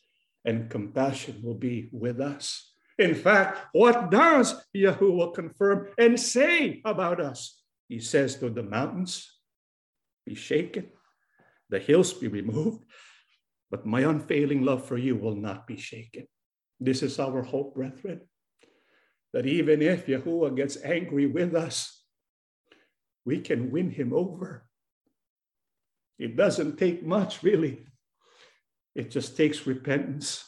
and 0.44 0.70
compassion 0.70 1.40
will 1.42 1.58
be 1.58 1.88
with 1.90 2.20
us. 2.20 2.72
In 2.96 3.16
fact, 3.16 3.66
what 3.72 4.10
does 4.10 4.54
Yahuwah 4.74 5.34
confirm 5.34 5.88
and 5.98 6.18
say 6.18 6.80
about 6.84 7.20
us? 7.20 7.60
He 7.88 7.98
says 7.98 8.36
to 8.36 8.50
the 8.50 8.62
mountains, 8.62 9.28
be 10.24 10.36
shaken, 10.36 10.86
the 11.68 11.80
hills 11.80 12.12
be 12.14 12.28
removed, 12.28 12.84
but 13.70 13.86
my 13.86 14.00
unfailing 14.00 14.62
love 14.64 14.86
for 14.86 14.96
you 14.96 15.16
will 15.16 15.34
not 15.34 15.66
be 15.66 15.76
shaken. 15.76 16.26
This 16.78 17.02
is 17.02 17.18
our 17.18 17.42
hope, 17.42 17.74
brethren, 17.74 18.20
that 19.32 19.46
even 19.46 19.82
if 19.82 20.06
Yahuwah 20.06 20.56
gets 20.56 20.76
angry 20.82 21.26
with 21.26 21.54
us, 21.54 22.04
we 23.24 23.40
can 23.40 23.70
win 23.70 23.90
him 23.90 24.12
over. 24.12 24.66
It 26.18 26.36
doesn't 26.36 26.78
take 26.78 27.04
much, 27.04 27.42
really. 27.42 27.86
It 28.94 29.10
just 29.10 29.36
takes 29.36 29.66
repentance. 29.66 30.44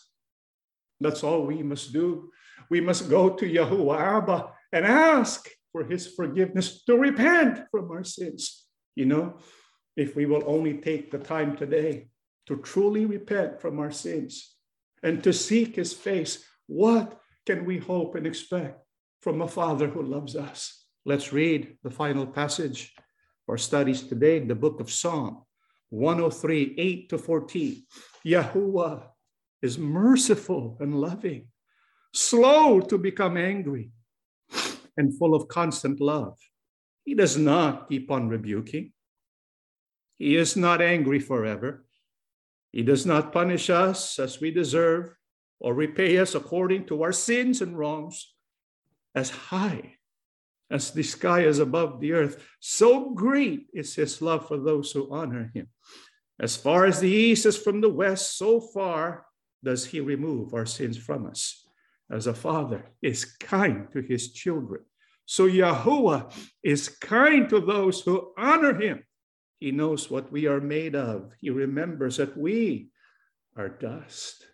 That's 1.01 1.23
all 1.23 1.45
we 1.45 1.63
must 1.63 1.93
do. 1.93 2.31
We 2.71 2.81
must 2.81 3.11
go 3.11 3.31
to 3.31 3.47
Yahuwah 3.47 4.01
Abba 4.01 4.53
and 4.73 4.87
ask 4.87 5.49
for 5.73 5.85
his 5.85 6.07
forgiveness 6.07 6.85
to 6.85 6.97
repent 6.97 7.65
from 7.71 7.91
our 7.91 8.05
sins. 8.05 8.67
You 8.95 9.07
know, 9.07 9.39
if 9.97 10.17
we 10.17 10.27
will 10.27 10.45
only 10.47 10.79
take 10.79 11.11
the 11.11 11.19
time 11.19 11.57
today 11.57 12.09
to 12.49 12.57
truly 12.57 13.05
repent 13.05 13.61
from 13.61 13.79
our 13.79 13.91
sins 13.91 14.57
and 15.03 15.23
to 15.23 15.33
seek 15.33 15.77
his 15.77 15.93
face, 15.93 16.45
what 16.67 17.21
can 17.47 17.65
we 17.65 17.79
hope 17.79 18.15
and 18.15 18.27
expect 18.27 18.81
from 19.21 19.43
a 19.43 19.49
father 19.49 19.87
who 19.87 20.03
loves 20.03 20.35
us? 20.35 20.87
Let's 21.05 21.33
read 21.33 21.77
the 21.83 21.91
final 21.91 22.27
passage 22.27 22.95
for 23.47 23.59
studies 23.59 24.03
today 24.03 24.39
in 24.39 24.49
the 24.49 24.55
book 24.55 24.81
of 24.81 24.91
Psalm 24.91 25.45
103, 25.91 26.75
8 26.77 27.09
to 27.11 27.19
14. 27.19 27.83
Yahuwah 28.27 29.03
is 29.63 29.79
merciful 29.79 30.77
and 30.81 30.99
loving, 30.99 31.49
slow 32.15 32.81
to 32.81 32.99
become 32.99 33.37
angry, 33.37 33.91
and 34.97 35.17
full 35.19 35.35
of 35.35 35.49
constant 35.49 36.01
love. 36.01 36.37
He 37.05 37.15
does 37.15 37.37
not 37.37 37.89
keep 37.89 38.11
on 38.11 38.29
rebuking. 38.29 38.93
He 40.19 40.37
is 40.37 40.57
not 40.57 40.83
angry 40.83 41.21
forever. 41.21 41.85
He 42.73 42.83
does 42.83 43.07
not 43.07 43.33
punish 43.33 43.71
us 43.71 44.19
as 44.19 44.41
we 44.41 44.51
deserve 44.51 45.15
or 45.61 45.75
repay 45.75 46.19
us 46.19 46.35
according 46.35 46.87
to 46.87 47.03
our 47.03 47.13
sins 47.13 47.61
and 47.61 47.79
wrongs. 47.79 48.35
As 49.15 49.31
high 49.31 49.95
as 50.71 50.91
the 50.91 51.03
sky 51.03 51.41
is 51.41 51.59
above 51.59 52.01
the 52.01 52.13
earth, 52.13 52.45
so 52.61 53.11
great 53.11 53.67
is 53.73 53.95
his 53.95 54.21
love 54.21 54.47
for 54.47 54.59
those 54.59 54.93
who 54.93 55.13
honor 55.13 55.51
him. 55.55 55.69
As 56.41 56.57
far 56.57 56.85
as 56.85 57.01
the 57.01 57.09
east 57.09 57.47
is 57.47 57.57
from 57.57 57.81
the 57.81 57.89
west, 57.89 58.37
so 58.37 58.61
far 58.61 59.25
does 59.65 59.87
he 59.87 60.01
remove 60.01 60.55
our 60.55 60.67
sins 60.67 60.97
from 60.97 61.27
us. 61.27 61.67
As 62.11 62.27
a 62.27 62.35
father 62.35 62.87
is 63.03 63.25
kind 63.25 63.89
to 63.93 64.01
his 64.01 64.33
children, 64.33 64.83
so 65.27 65.47
Yahuwah 65.47 66.33
is 66.63 66.89
kind 66.89 67.49
to 67.51 67.61
those 67.61 68.01
who 68.01 68.33
honor 68.39 68.81
him. 68.81 69.03
He 69.59 69.73
knows 69.73 70.11
what 70.11 70.31
we 70.31 70.47
are 70.47 70.61
made 70.61 70.95
of. 70.95 71.33
He 71.41 71.51
remembers 71.51 72.19
that 72.19 72.37
we 72.37 72.91
are 73.57 73.69
dust. 73.69 74.47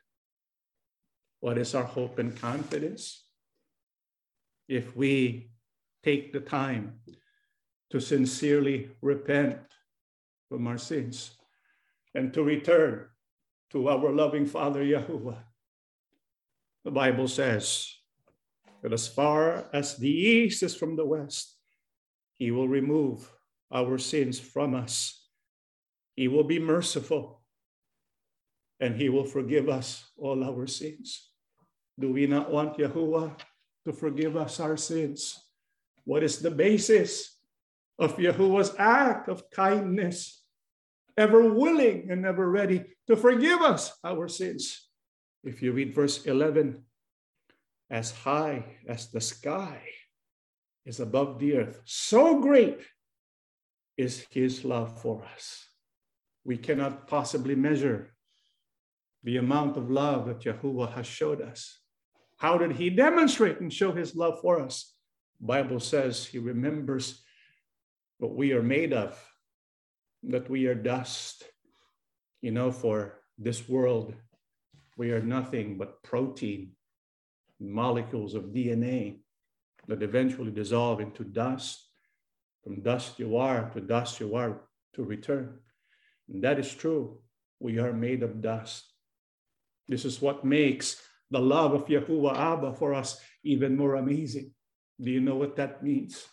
What 1.40 1.58
is 1.58 1.74
our 1.74 1.84
hope 1.84 2.18
and 2.18 2.34
confidence? 2.34 3.26
If 4.66 4.96
we 4.96 5.50
take 6.02 6.32
the 6.32 6.40
time 6.40 7.00
to 7.90 8.00
sincerely 8.00 8.90
repent 9.02 9.58
from 10.48 10.66
our 10.66 10.78
sins 10.78 11.36
and 12.14 12.32
to 12.32 12.42
return 12.42 13.06
to 13.70 13.88
our 13.88 14.12
loving 14.12 14.46
Father 14.46 14.82
Yahuwah. 14.84 15.38
The 16.84 16.90
Bible 16.90 17.28
says 17.28 17.92
that 18.82 18.92
as 18.92 19.08
far 19.08 19.68
as 19.72 19.96
the 19.96 20.10
east 20.10 20.62
is 20.62 20.74
from 20.76 20.96
the 20.96 21.06
west, 21.06 21.56
He 22.34 22.50
will 22.50 22.68
remove 22.68 23.30
our 23.74 23.98
sins 23.98 24.38
from 24.38 24.74
us. 24.74 25.26
He 26.14 26.28
will 26.28 26.44
be 26.44 26.60
merciful 26.60 27.42
and 28.80 28.94
he 28.94 29.08
will 29.08 29.24
forgive 29.24 29.68
us 29.68 30.04
all 30.16 30.44
our 30.44 30.66
sins. 30.66 31.30
Do 31.98 32.12
we 32.12 32.26
not 32.26 32.50
want 32.50 32.78
Yahuwah 32.78 33.38
to 33.84 33.92
forgive 33.92 34.36
us 34.36 34.60
our 34.60 34.76
sins? 34.76 35.38
What 36.04 36.22
is 36.22 36.38
the 36.38 36.50
basis 36.50 37.36
of 37.98 38.16
Yahuwah's 38.16 38.74
act 38.78 39.28
of 39.28 39.50
kindness? 39.50 40.42
Ever 41.16 41.54
willing 41.54 42.10
and 42.10 42.26
ever 42.26 42.50
ready 42.50 42.84
to 43.06 43.16
forgive 43.16 43.60
us 43.60 43.92
our 44.02 44.28
sins. 44.28 44.88
If 45.44 45.62
you 45.62 45.72
read 45.72 45.94
verse 45.94 46.26
11, 46.26 46.82
as 47.90 48.10
high 48.10 48.64
as 48.88 49.10
the 49.10 49.20
sky 49.20 49.80
is 50.84 50.98
above 50.98 51.38
the 51.38 51.56
earth, 51.56 51.80
so 51.84 52.40
great 52.40 52.80
is 53.96 54.26
his 54.30 54.64
love 54.64 55.00
for 55.00 55.24
us. 55.34 55.68
We 56.44 56.56
cannot 56.56 57.06
possibly 57.06 57.54
measure 57.54 58.14
the 59.22 59.38
amount 59.38 59.76
of 59.76 59.90
love 59.90 60.26
that 60.26 60.40
Yahuwah 60.40 60.92
has 60.92 61.06
showed 61.06 61.40
us. 61.40 61.78
How 62.36 62.58
did 62.58 62.72
he 62.72 62.90
demonstrate 62.90 63.60
and 63.60 63.72
show 63.72 63.92
his 63.92 64.14
love 64.14 64.40
for 64.40 64.60
us? 64.60 64.94
Bible 65.40 65.80
says 65.80 66.26
he 66.26 66.38
remembers 66.38 67.22
what 68.18 68.34
we 68.34 68.52
are 68.52 68.62
made 68.62 68.92
of, 68.92 69.18
that 70.24 70.48
we 70.50 70.66
are 70.66 70.74
dust. 70.74 71.44
You 72.42 72.50
know, 72.50 72.70
for 72.70 73.20
this 73.38 73.68
world, 73.68 74.14
we 74.96 75.10
are 75.12 75.22
nothing 75.22 75.78
but 75.78 76.02
protein, 76.02 76.72
molecules 77.60 78.34
of 78.34 78.44
DNA 78.44 79.20
that 79.88 80.02
eventually 80.02 80.50
dissolve 80.50 81.00
into 81.00 81.24
dust. 81.24 81.88
From 82.64 82.80
dust 82.80 83.18
you 83.18 83.36
are, 83.36 83.70
to 83.70 83.80
dust 83.80 84.18
you 84.20 84.34
are 84.34 84.62
to 84.94 85.04
return. 85.04 85.58
And 86.28 86.42
that 86.42 86.58
is 86.58 86.74
true. 86.74 87.18
We 87.60 87.78
are 87.78 87.92
made 87.92 88.22
of 88.22 88.40
dust. 88.40 88.84
This 89.86 90.06
is 90.06 90.22
what 90.22 90.44
makes 90.44 91.00
the 91.30 91.40
love 91.40 91.74
of 91.74 91.86
Yahuwah 91.86 92.36
Abba 92.36 92.72
for 92.72 92.94
us 92.94 93.20
even 93.42 93.76
more 93.76 93.96
amazing. 93.96 94.52
Do 95.00 95.10
you 95.10 95.20
know 95.20 95.36
what 95.36 95.56
that 95.56 95.82
means? 95.82 96.26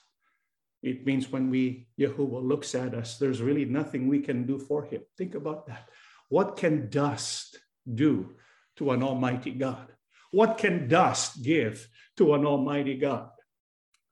It 0.82 1.06
means 1.06 1.32
when 1.32 1.50
we 1.50 1.88
Yahuwah 2.00 2.42
looks 2.48 2.74
at 2.76 2.94
us, 2.94 3.18
there's 3.18 3.42
really 3.42 3.66
nothing 3.66 4.08
we 4.08 4.20
can 4.20 4.46
do 4.46 4.58
for 4.58 4.86
him. 4.86 5.02
Think 5.18 5.36
about 5.36 5.68
that. 5.68 5.90
What 6.30 6.56
can 6.56 6.90
dust 6.90 7.60
do 7.94 8.36
to 8.78 8.92
an 8.92 9.04
almighty 9.04 9.52
God? 9.52 9.92
What 10.32 10.58
can 10.58 10.88
dust 10.88 11.44
give 11.44 11.88
to 12.18 12.34
an 12.34 12.46
almighty 12.46 12.96
God? 12.96 13.30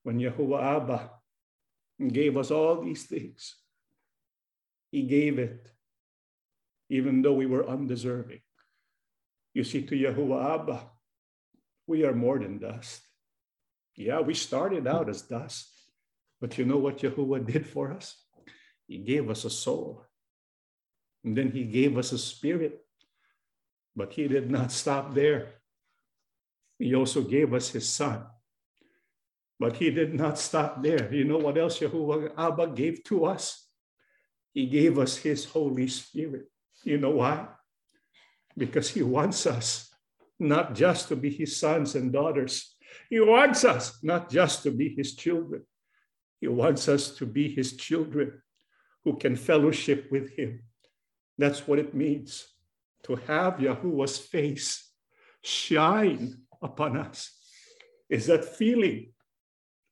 When 0.03 0.19
Yahuwah 0.19 0.61
Abba 0.61 1.11
gave 2.07 2.37
us 2.37 2.51
all 2.51 2.81
these 2.81 3.03
things, 3.03 3.55
he 4.91 5.03
gave 5.03 5.37
it 5.37 5.69
even 6.89 7.21
though 7.21 7.33
we 7.33 7.45
were 7.45 7.67
undeserving. 7.67 8.41
You 9.53 9.63
see, 9.63 9.83
to 9.83 9.95
Yahuwah 9.95 10.61
Abba, 10.61 10.89
we 11.87 12.03
are 12.03 12.13
more 12.13 12.39
than 12.39 12.59
dust. 12.59 13.01
Yeah, 13.95 14.21
we 14.21 14.33
started 14.33 14.87
out 14.87 15.09
as 15.09 15.21
dust, 15.21 15.69
but 16.41 16.57
you 16.57 16.65
know 16.65 16.77
what 16.77 16.99
Yahuwah 16.99 17.45
did 17.45 17.67
for 17.67 17.91
us? 17.91 18.15
He 18.87 18.97
gave 18.97 19.29
us 19.29 19.45
a 19.45 19.49
soul. 19.49 20.05
And 21.23 21.37
then 21.37 21.51
he 21.51 21.63
gave 21.65 21.97
us 21.97 22.11
a 22.11 22.17
spirit. 22.17 22.79
But 23.95 24.13
he 24.13 24.27
did 24.27 24.49
not 24.49 24.71
stop 24.71 25.13
there. 25.13 25.47
He 26.77 26.95
also 26.95 27.21
gave 27.21 27.53
us 27.53 27.69
his 27.69 27.89
son. 27.89 28.23
But 29.59 29.77
he 29.77 29.91
did 29.91 30.13
not 30.13 30.39
stop 30.39 30.81
there. 30.81 31.13
You 31.13 31.25
know 31.25 31.37
what 31.37 31.57
else 31.57 31.79
Yahuwah 31.79 32.31
Abba 32.37 32.67
gave 32.67 33.03
to 33.05 33.25
us? 33.25 33.67
He 34.53 34.67
gave 34.67 34.97
us 34.97 35.17
his 35.17 35.45
Holy 35.45 35.87
Spirit. 35.87 36.45
You 36.83 36.97
know 36.97 37.11
why? 37.11 37.47
because 38.59 38.89
he 38.89 39.01
wants 39.01 39.47
us 39.47 39.89
not 40.39 40.75
just 40.75 41.07
to 41.07 41.15
be 41.15 41.29
his 41.29 41.57
sons 41.57 41.95
and 41.95 42.13
daughters. 42.13 42.75
He 43.09 43.19
wants 43.19 43.65
us 43.65 43.97
not 44.03 44.29
just 44.29 44.63
to 44.63 44.71
be 44.71 44.89
his 44.89 45.15
children. 45.15 45.63
He 46.39 46.47
wants 46.47 46.87
us 46.87 47.15
to 47.15 47.25
be 47.25 47.49
his 47.53 47.75
children 47.75 48.41
who 49.03 49.17
can 49.17 49.35
fellowship 49.35 50.07
with 50.11 50.31
him. 50.37 50.63
That's 51.37 51.67
what 51.67 51.79
it 51.79 51.93
means 51.93 52.47
to 53.03 53.15
have 53.15 53.55
Yahuwah's 53.55 54.17
face 54.17 54.91
shine 55.41 56.35
upon 56.61 56.97
us. 56.97 57.31
Is 58.09 58.27
that 58.27 58.43
feeling 58.43 59.13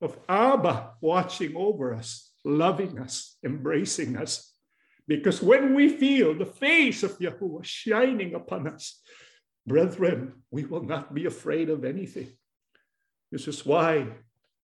of 0.00 0.18
Abba 0.28 0.94
watching 1.00 1.56
over 1.56 1.94
us, 1.94 2.30
loving 2.44 2.98
us, 2.98 3.36
embracing 3.44 4.16
us, 4.16 4.52
because 5.06 5.42
when 5.42 5.74
we 5.74 5.88
feel 5.88 6.34
the 6.34 6.46
face 6.46 7.02
of 7.02 7.18
Yahuwah 7.18 7.64
shining 7.64 8.34
upon 8.34 8.68
us, 8.68 9.00
brethren, 9.66 10.34
we 10.50 10.64
will 10.64 10.82
not 10.82 11.14
be 11.14 11.26
afraid 11.26 11.70
of 11.70 11.84
anything. 11.84 12.28
This 13.32 13.48
is 13.48 13.64
why 13.64 14.06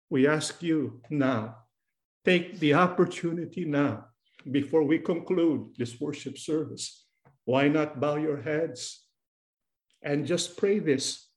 we 0.08 0.26
ask 0.26 0.62
you 0.62 1.00
now, 1.10 1.56
take 2.24 2.58
the 2.58 2.74
opportunity 2.74 3.64
now 3.64 4.06
before 4.50 4.82
we 4.82 4.98
conclude 4.98 5.74
this 5.76 6.00
worship 6.00 6.38
service. 6.38 7.04
Why 7.44 7.68
not 7.68 8.00
bow 8.00 8.16
your 8.16 8.40
heads 8.40 9.04
and 10.02 10.26
just 10.26 10.56
pray 10.56 10.78
this? 10.78 11.28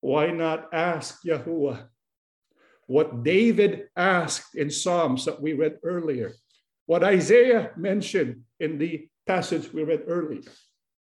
Why 0.00 0.30
not 0.30 0.72
ask 0.72 1.22
Yahuwah 1.24 1.88
what 2.90 3.22
David 3.22 3.86
asked 3.94 4.56
in 4.56 4.68
Psalms 4.68 5.24
that 5.24 5.40
we 5.40 5.52
read 5.52 5.78
earlier? 5.84 6.34
What 6.86 7.04
Isaiah 7.04 7.70
mentioned 7.76 8.42
in 8.58 8.78
the 8.78 9.06
passage 9.28 9.72
we 9.72 9.84
read 9.84 10.02
earlier. 10.08 10.50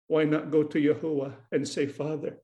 Why 0.08 0.24
not 0.24 0.50
go 0.50 0.64
to 0.64 0.76
Yahuwah 0.76 1.36
and 1.52 1.68
say, 1.68 1.86
Father, 1.86 2.38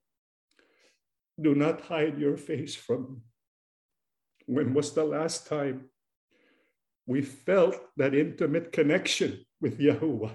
do 1.41 1.53
not 1.53 1.81
hide 1.81 2.17
your 2.17 2.37
face 2.37 2.75
from 2.75 3.01
me. 3.11 3.19
When 4.45 4.73
was 4.73 4.93
the 4.93 5.03
last 5.03 5.47
time 5.47 5.89
we 7.05 7.21
felt 7.21 7.75
that 7.97 8.15
intimate 8.15 8.71
connection 8.71 9.43
with 9.59 9.79
Yahuwah? 9.81 10.31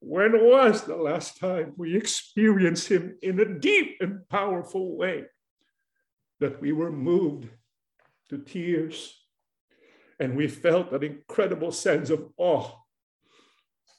When 0.00 0.32
was 0.32 0.84
the 0.84 0.96
last 0.96 1.36
time 1.38 1.74
we 1.76 1.94
experienced 1.94 2.88
Him 2.88 3.18
in 3.20 3.38
a 3.38 3.58
deep 3.58 3.98
and 4.00 4.26
powerful 4.30 4.96
way 4.96 5.24
that 6.40 6.62
we 6.62 6.72
were 6.72 6.90
moved 6.90 7.50
to 8.34 8.42
tears 8.42 9.14
and 10.18 10.36
we 10.36 10.48
felt 10.48 10.92
an 10.92 11.02
incredible 11.02 11.72
sense 11.72 12.10
of 12.10 12.28
awe. 12.36 12.70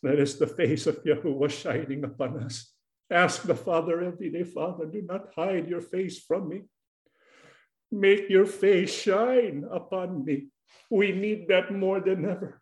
That 0.03 0.19
is 0.19 0.37
the 0.37 0.47
face 0.47 0.87
of 0.87 1.03
Yahuwah 1.03 1.49
shining 1.49 2.03
upon 2.03 2.43
us. 2.43 2.71
Ask 3.09 3.43
the 3.43 3.55
Father 3.55 4.01
every 4.01 4.29
day, 4.29 4.43
Father, 4.43 4.85
do 4.85 5.01
not 5.01 5.33
hide 5.35 5.67
your 5.67 5.81
face 5.81 6.19
from 6.19 6.49
me. 6.49 6.63
Make 7.91 8.29
your 8.29 8.45
face 8.45 8.93
shine 8.93 9.65
upon 9.71 10.25
me. 10.25 10.47
We 10.89 11.11
need 11.11 11.47
that 11.49 11.71
more 11.71 11.99
than 11.99 12.25
ever 12.25 12.61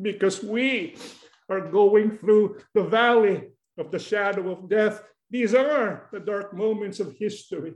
because 0.00 0.42
we 0.42 0.96
are 1.48 1.60
going 1.60 2.18
through 2.18 2.58
the 2.74 2.84
valley 2.84 3.50
of 3.78 3.90
the 3.90 3.98
shadow 3.98 4.50
of 4.52 4.68
death. 4.68 5.02
These 5.30 5.54
are 5.54 6.08
the 6.12 6.20
dark 6.20 6.54
moments 6.54 7.00
of 7.00 7.16
history. 7.18 7.74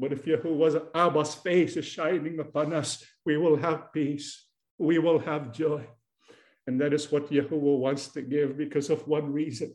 But 0.00 0.14
if 0.14 0.24
Yahuwah's 0.24 0.76
Abba's 0.94 1.34
face 1.34 1.76
is 1.76 1.84
shining 1.84 2.40
upon 2.40 2.72
us, 2.72 3.04
we 3.26 3.36
will 3.36 3.56
have 3.56 3.92
peace. 3.92 4.46
We 4.78 4.98
will 4.98 5.18
have 5.18 5.52
joy. 5.52 5.86
And 6.66 6.80
that 6.80 6.94
is 6.94 7.12
what 7.12 7.30
Yahuwah 7.30 7.78
wants 7.78 8.08
to 8.08 8.22
give 8.22 8.56
because 8.56 8.88
of 8.88 9.06
one 9.06 9.30
reason 9.30 9.74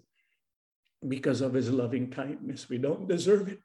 because 1.08 1.42
of 1.42 1.54
his 1.54 1.70
loving 1.70 2.10
kindness. 2.10 2.68
We 2.68 2.80
don't 2.80 3.08
deserve 3.08 3.50
it. 3.50 3.60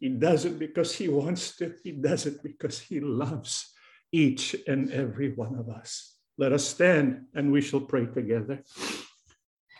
He 0.00 0.08
does 0.08 0.44
it 0.44 0.58
because 0.58 0.92
he 0.94 1.06
wants 1.06 1.56
to, 1.58 1.74
he 1.84 1.92
does 1.92 2.26
it 2.26 2.42
because 2.42 2.80
he 2.80 2.98
loves 2.98 3.70
each 4.10 4.56
and 4.66 4.90
every 4.90 5.32
one 5.32 5.54
of 5.54 5.68
us. 5.68 6.16
Let 6.36 6.52
us 6.52 6.66
stand 6.66 7.26
and 7.34 7.52
we 7.52 7.60
shall 7.60 7.82
pray 7.82 8.06
together. 8.06 8.64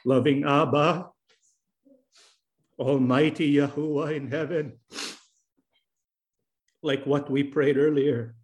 Loving 0.05 0.45
Abba, 0.45 1.09
Almighty 2.79 3.55
Yahuwah 3.55 4.15
in 4.15 4.31
heaven 4.31 4.79
like 6.83 7.05
what 7.05 7.31
we 7.31 7.43
prayed 7.43 7.77
earlier. 7.77 8.35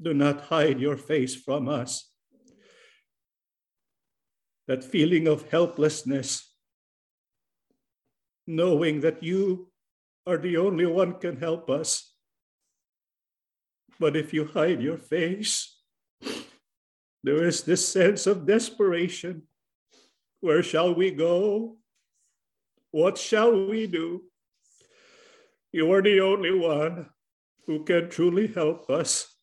Do 0.00 0.14
not 0.14 0.42
hide 0.42 0.80
your 0.80 0.96
face 0.96 1.34
from 1.34 1.68
us. 1.68 2.10
That 4.68 4.84
feeling 4.84 5.28
of 5.28 5.48
helplessness, 5.50 6.52
knowing 8.46 9.00
that 9.00 9.22
you 9.22 9.70
are 10.26 10.38
the 10.38 10.56
only 10.56 10.86
one 10.86 11.14
can 11.14 11.36
help 11.38 11.70
us. 11.70 12.12
But 13.98 14.16
if 14.16 14.34
you 14.34 14.44
hide 14.44 14.82
your 14.82 14.98
face, 14.98 15.78
there 17.22 17.46
is 17.46 17.62
this 17.62 17.86
sense 17.86 18.26
of 18.26 18.46
desperation. 18.46 19.42
Where 20.40 20.62
shall 20.62 20.94
we 20.94 21.10
go? 21.10 21.78
What 22.90 23.18
shall 23.18 23.66
we 23.68 23.86
do? 23.86 24.24
You 25.76 25.92
are 25.92 26.00
the 26.00 26.20
only 26.20 26.56
one 26.56 27.10
who 27.66 27.84
can 27.84 28.08
truly 28.08 28.46
help 28.46 28.88
us 28.88 29.36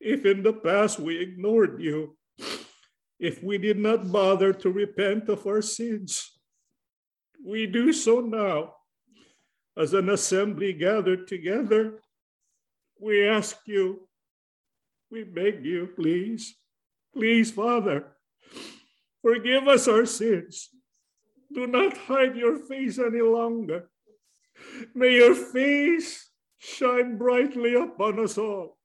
if 0.00 0.26
in 0.26 0.42
the 0.42 0.52
past 0.52 0.98
we 0.98 1.22
ignored 1.22 1.80
you, 1.80 2.16
if 3.20 3.40
we 3.44 3.58
did 3.58 3.78
not 3.78 4.10
bother 4.10 4.52
to 4.54 4.70
repent 4.72 5.28
of 5.28 5.46
our 5.46 5.62
sins, 5.62 6.32
we 7.46 7.68
do 7.68 7.92
so 7.92 8.18
now 8.18 8.74
as 9.78 9.94
an 9.94 10.10
assembly 10.10 10.72
gathered 10.72 11.28
together. 11.28 12.02
We 12.98 13.24
ask 13.24 13.56
you, 13.64 14.08
we 15.12 15.22
beg 15.22 15.64
you, 15.64 15.90
please, 15.94 16.56
please, 17.14 17.52
Father, 17.52 18.16
forgive 19.22 19.68
us 19.68 19.86
our 19.86 20.06
sins. 20.06 20.70
Do 21.54 21.68
not 21.68 21.96
hide 21.96 22.34
your 22.34 22.58
face 22.58 22.98
any 22.98 23.22
longer. 23.22 23.91
May 24.94 25.16
your 25.16 25.34
face 25.34 26.30
shine 26.58 27.18
brightly 27.18 27.74
upon 27.74 28.20
us 28.20 28.38
all 28.38 28.78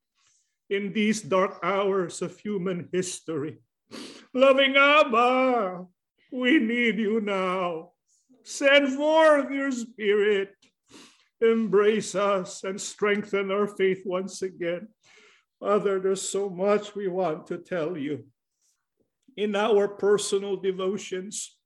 in 0.70 0.92
these 0.94 1.22
dark 1.22 1.60
hours 1.64 2.22
of 2.22 2.38
human 2.40 2.90
history. 2.92 3.60
Loving 4.34 4.76
Abba, 4.76 5.86
we 6.32 6.60
need 6.60 7.00
you 7.00 7.22
now. 7.22 7.92
Send 8.44 8.96
forth 8.96 9.52
your 9.52 9.72
spirit. 9.72 10.52
Embrace 11.42 12.16
us 12.16 12.64
and 12.64 12.80
strengthen 12.82 13.52
our 13.52 13.68
faith 13.68 14.02
once 14.06 14.42
again. 14.42 14.88
Father, 15.60 16.00
there's 16.00 16.28
so 16.28 16.50
much 16.50 16.96
we 16.96 17.08
want 17.08 17.48
to 17.48 17.58
tell 17.58 17.98
you. 17.98 18.26
In 19.36 19.56
our 19.56 19.88
personal 19.88 20.58
devotions, 20.58 21.58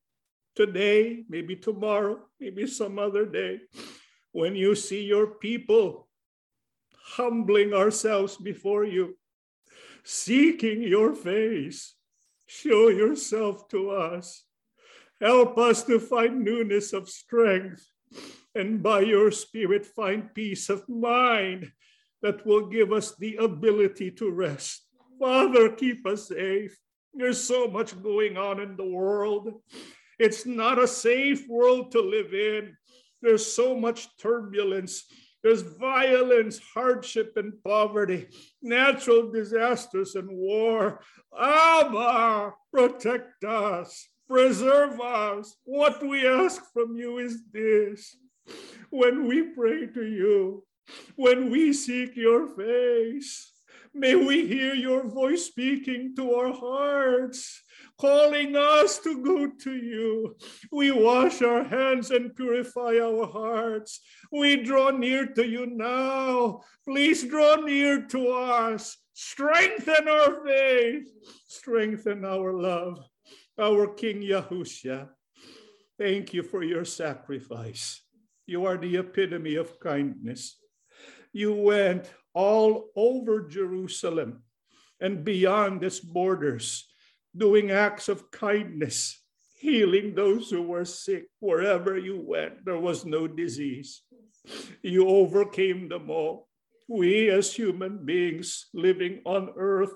today, 0.55 1.23
maybe 1.29 1.55
tomorrow, 1.55 2.19
maybe 2.39 2.67
some 2.67 2.99
other 2.99 3.25
day, 3.25 3.61
when 4.31 4.55
you 4.55 4.75
see 4.75 5.03
your 5.03 5.27
people 5.27 6.07
humbling 7.15 7.73
ourselves 7.73 8.37
before 8.37 8.85
you, 8.85 9.17
seeking 10.03 10.81
your 10.81 11.13
face, 11.13 11.95
show 12.47 12.89
yourself 12.89 13.67
to 13.69 13.91
us. 13.91 14.43
Help 15.19 15.57
us 15.57 15.83
to 15.83 15.99
find 15.99 16.43
newness 16.43 16.93
of 16.93 17.09
strength 17.09 17.85
and 18.55 18.83
by 18.83 19.01
your 19.01 19.31
Spirit 19.31 19.85
find 19.85 20.33
peace 20.33 20.69
of 20.69 20.87
mind 20.89 21.71
that 22.21 22.45
will 22.45 22.67
give 22.67 22.91
us 22.91 23.15
the 23.15 23.35
ability 23.37 24.11
to 24.11 24.29
rest. 24.29 24.85
Father, 25.19 25.69
keep 25.69 26.05
us 26.05 26.27
safe. 26.27 26.77
There's 27.13 27.41
so 27.41 27.67
much 27.67 28.01
going 28.01 28.37
on 28.37 28.59
in 28.59 28.75
the 28.75 28.85
world. 28.85 29.61
It's 30.19 30.45
not 30.45 30.79
a 30.79 30.87
safe 30.87 31.47
world 31.47 31.91
to 31.91 32.01
live 32.01 32.33
in. 32.33 32.75
There's 33.21 33.53
so 33.53 33.75
much 33.75 34.17
turbulence. 34.17 35.05
There's 35.43 35.61
violence, 35.61 36.59
hardship, 36.73 37.33
and 37.35 37.53
poverty, 37.63 38.27
natural 38.61 39.31
disasters, 39.31 40.15
and 40.15 40.29
war. 40.29 41.01
Abba, 41.37 42.53
protect 42.71 43.43
us, 43.43 44.07
preserve 44.29 44.99
us. 45.01 45.55
What 45.63 46.05
we 46.05 46.27
ask 46.27 46.61
from 46.73 46.95
you 46.95 47.17
is 47.17 47.41
this 47.51 48.15
when 48.89 49.27
we 49.27 49.43
pray 49.53 49.87
to 49.87 50.05
you, 50.05 50.63
when 51.15 51.49
we 51.49 51.73
seek 51.73 52.15
your 52.15 52.47
face, 52.49 53.51
may 53.93 54.15
we 54.15 54.45
hear 54.45 54.75
your 54.75 55.07
voice 55.07 55.45
speaking 55.45 56.13
to 56.17 56.33
our 56.33 56.53
hearts 56.53 57.63
calling 58.01 58.55
us 58.55 58.97
to 58.97 59.21
go 59.21 59.47
to 59.61 59.75
you. 59.75 60.35
We 60.71 60.91
wash 60.91 61.43
our 61.43 61.63
hands 61.63 62.09
and 62.09 62.35
purify 62.35 62.97
our 62.97 63.27
hearts. 63.27 64.01
We 64.31 64.63
draw 64.63 64.89
near 64.89 65.27
to 65.27 65.45
you 65.45 65.67
now. 65.67 66.61
Please 66.83 67.23
draw 67.23 67.57
near 67.57 68.01
to 68.07 68.29
us. 68.29 68.97
Strengthen 69.13 70.07
our 70.09 70.43
faith. 70.43 71.13
Strengthen 71.47 72.25
our 72.25 72.53
love. 72.53 72.97
Our 73.59 73.93
King 73.93 74.23
Yahushua. 74.23 75.09
Thank 75.99 76.33
you 76.33 76.41
for 76.41 76.63
your 76.63 76.85
sacrifice. 76.85 78.01
You 78.47 78.65
are 78.65 78.77
the 78.77 78.97
epitome 78.97 79.55
of 79.55 79.79
kindness. 79.79 80.57
You 81.31 81.53
went 81.53 82.11
all 82.33 82.89
over 82.95 83.47
Jerusalem 83.47 84.41
and 84.99 85.23
beyond 85.23 85.83
its 85.83 85.99
borders 85.99 86.90
doing 87.35 87.71
acts 87.71 88.09
of 88.09 88.31
kindness, 88.31 89.21
healing 89.55 90.15
those 90.15 90.49
who 90.49 90.61
were 90.61 90.85
sick 90.85 91.27
wherever 91.39 91.97
you 91.97 92.19
went. 92.19 92.65
There 92.65 92.79
was 92.79 93.05
no 93.05 93.27
disease. 93.27 94.01
You 94.81 95.07
overcame 95.07 95.87
them 95.89 96.09
all. 96.09 96.47
We, 96.87 97.29
as 97.29 97.53
human 97.53 98.03
beings 98.03 98.67
living 98.73 99.21
on 99.25 99.53
earth, 99.55 99.93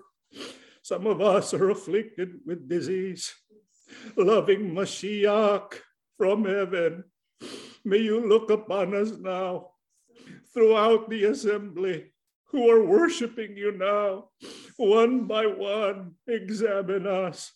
some 0.81 1.07
of 1.07 1.19
us 1.19 1.53
are 1.53 1.71
afflicted 1.71 2.39
with 2.45 2.69
disease. 2.69 3.33
Loving 4.15 4.71
Mashiach 4.71 5.73
from 6.17 6.45
heaven, 6.45 7.03
may 7.83 7.97
you 7.97 8.27
look 8.27 8.49
upon 8.49 8.95
us 8.95 9.11
now 9.19 9.71
throughout 10.53 11.09
the 11.09 11.25
assembly 11.25 12.14
who 12.47 12.69
are 12.69 12.83
worshiping 12.83 13.57
you 13.57 13.71
now, 13.71 14.29
one 14.77 15.25
by 15.25 15.45
one, 15.45 16.13
examine 16.27 17.07
us. 17.07 17.51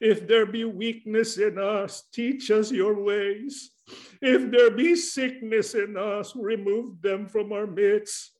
If 0.00 0.26
there 0.26 0.46
be 0.46 0.64
weakness 0.64 1.38
in 1.38 1.58
us, 1.58 2.04
teach 2.12 2.50
us 2.50 2.72
your 2.72 3.02
ways. 3.02 3.70
If 4.20 4.50
there 4.50 4.70
be 4.70 4.96
sickness 4.96 5.74
in 5.74 5.96
us, 5.96 6.34
remove 6.34 7.00
them 7.02 7.28
from 7.28 7.52
our 7.52 7.66
midst. 7.66 8.32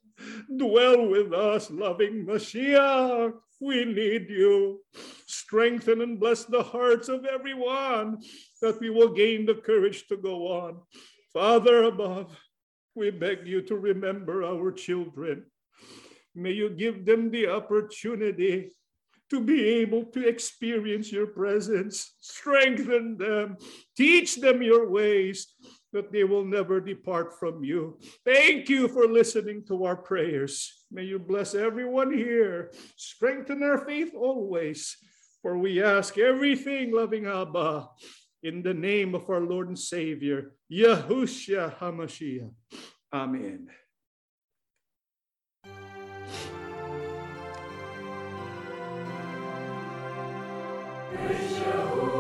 Dwell 0.57 1.09
with 1.09 1.33
us, 1.33 1.71
loving 1.71 2.27
Mashiach. 2.27 3.33
We 3.61 3.85
need 3.85 4.31
you. 4.31 4.81
Strengthen 5.27 6.01
and 6.01 6.19
bless 6.19 6.45
the 6.45 6.63
hearts 6.63 7.09
of 7.09 7.25
everyone 7.25 8.19
that 8.63 8.81
we 8.81 8.91
will 8.91 9.13
gain 9.13 9.47
the 9.47 9.55
courage 9.55 10.07
to 10.09 10.17
go 10.17 10.49
on. 10.49 10.81
Father 11.33 11.85
above, 11.85 12.37
we 12.95 13.11
beg 13.11 13.47
you 13.47 13.63
to 13.63 13.77
remember 13.77 14.45
our 14.45 14.73
children. 14.73 15.45
May 16.35 16.53
you 16.53 16.71
give 16.71 17.05
them 17.05 17.31
the 17.31 17.49
opportunity 17.49 18.71
to 19.31 19.41
be 19.41 19.65
able 19.81 20.05
to 20.07 20.27
experience 20.27 21.13
your 21.13 21.29
presence. 21.29 22.17
Strengthen 22.21 23.17
them, 23.17 23.57
teach 23.97 24.37
them 24.37 24.63
your 24.63 24.91
ways, 24.91 25.55
that 25.93 26.13
they 26.13 26.25
will 26.25 26.45
never 26.45 26.81
depart 26.81 27.39
from 27.39 27.65
you. 27.65 27.99
Thank 28.25 28.69
you 28.69 28.89
for 28.89 29.07
listening 29.07 29.65
to 29.69 29.85
our 29.85 29.97
prayers. 29.97 30.85
May 30.91 31.05
you 31.05 31.19
bless 31.19 31.55
everyone 31.55 32.13
here, 32.13 32.73
strengthen 32.97 33.63
our 33.63 33.85
faith 33.85 34.13
always. 34.15 34.97
For 35.43 35.57
we 35.57 35.83
ask 35.83 36.19
everything, 36.19 36.93
loving 36.93 37.27
Abba, 37.27 37.89
in 38.43 38.63
the 38.63 38.75
name 38.75 39.15
of 39.15 39.29
our 39.31 39.41
Lord 39.41 39.69
and 39.69 39.79
Savior, 39.79 40.53
Yahushua 40.71 41.79
HaMashiach. 41.79 42.53
Amen. 43.13 43.69
Yeshua. 51.13 52.20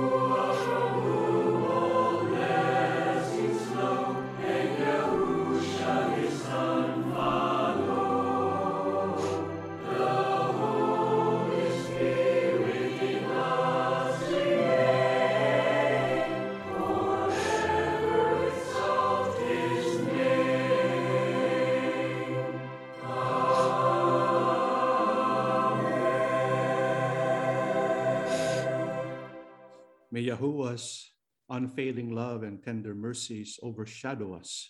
May 30.20 30.26
Yahuwah's 30.26 31.12
unfailing 31.48 32.10
love 32.14 32.42
and 32.42 32.62
tender 32.62 32.94
mercies 32.94 33.58
overshadow 33.62 34.34
us. 34.34 34.68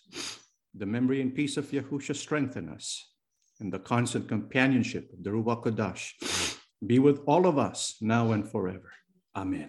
The 0.74 0.86
memory 0.86 1.20
and 1.20 1.34
peace 1.34 1.56
of 1.56 1.68
Yahushua 1.72 2.14
strengthen 2.14 2.68
us, 2.68 3.14
and 3.58 3.72
the 3.72 3.80
constant 3.80 4.28
companionship 4.28 5.12
of 5.12 5.24
the 5.24 5.30
Ruach 5.30 5.64
Kodesh 5.64 6.56
be 6.86 7.00
with 7.00 7.20
all 7.26 7.48
of 7.48 7.58
us 7.58 7.96
now 8.00 8.30
and 8.30 8.48
forever. 8.48 8.92
Amen. 9.34 9.68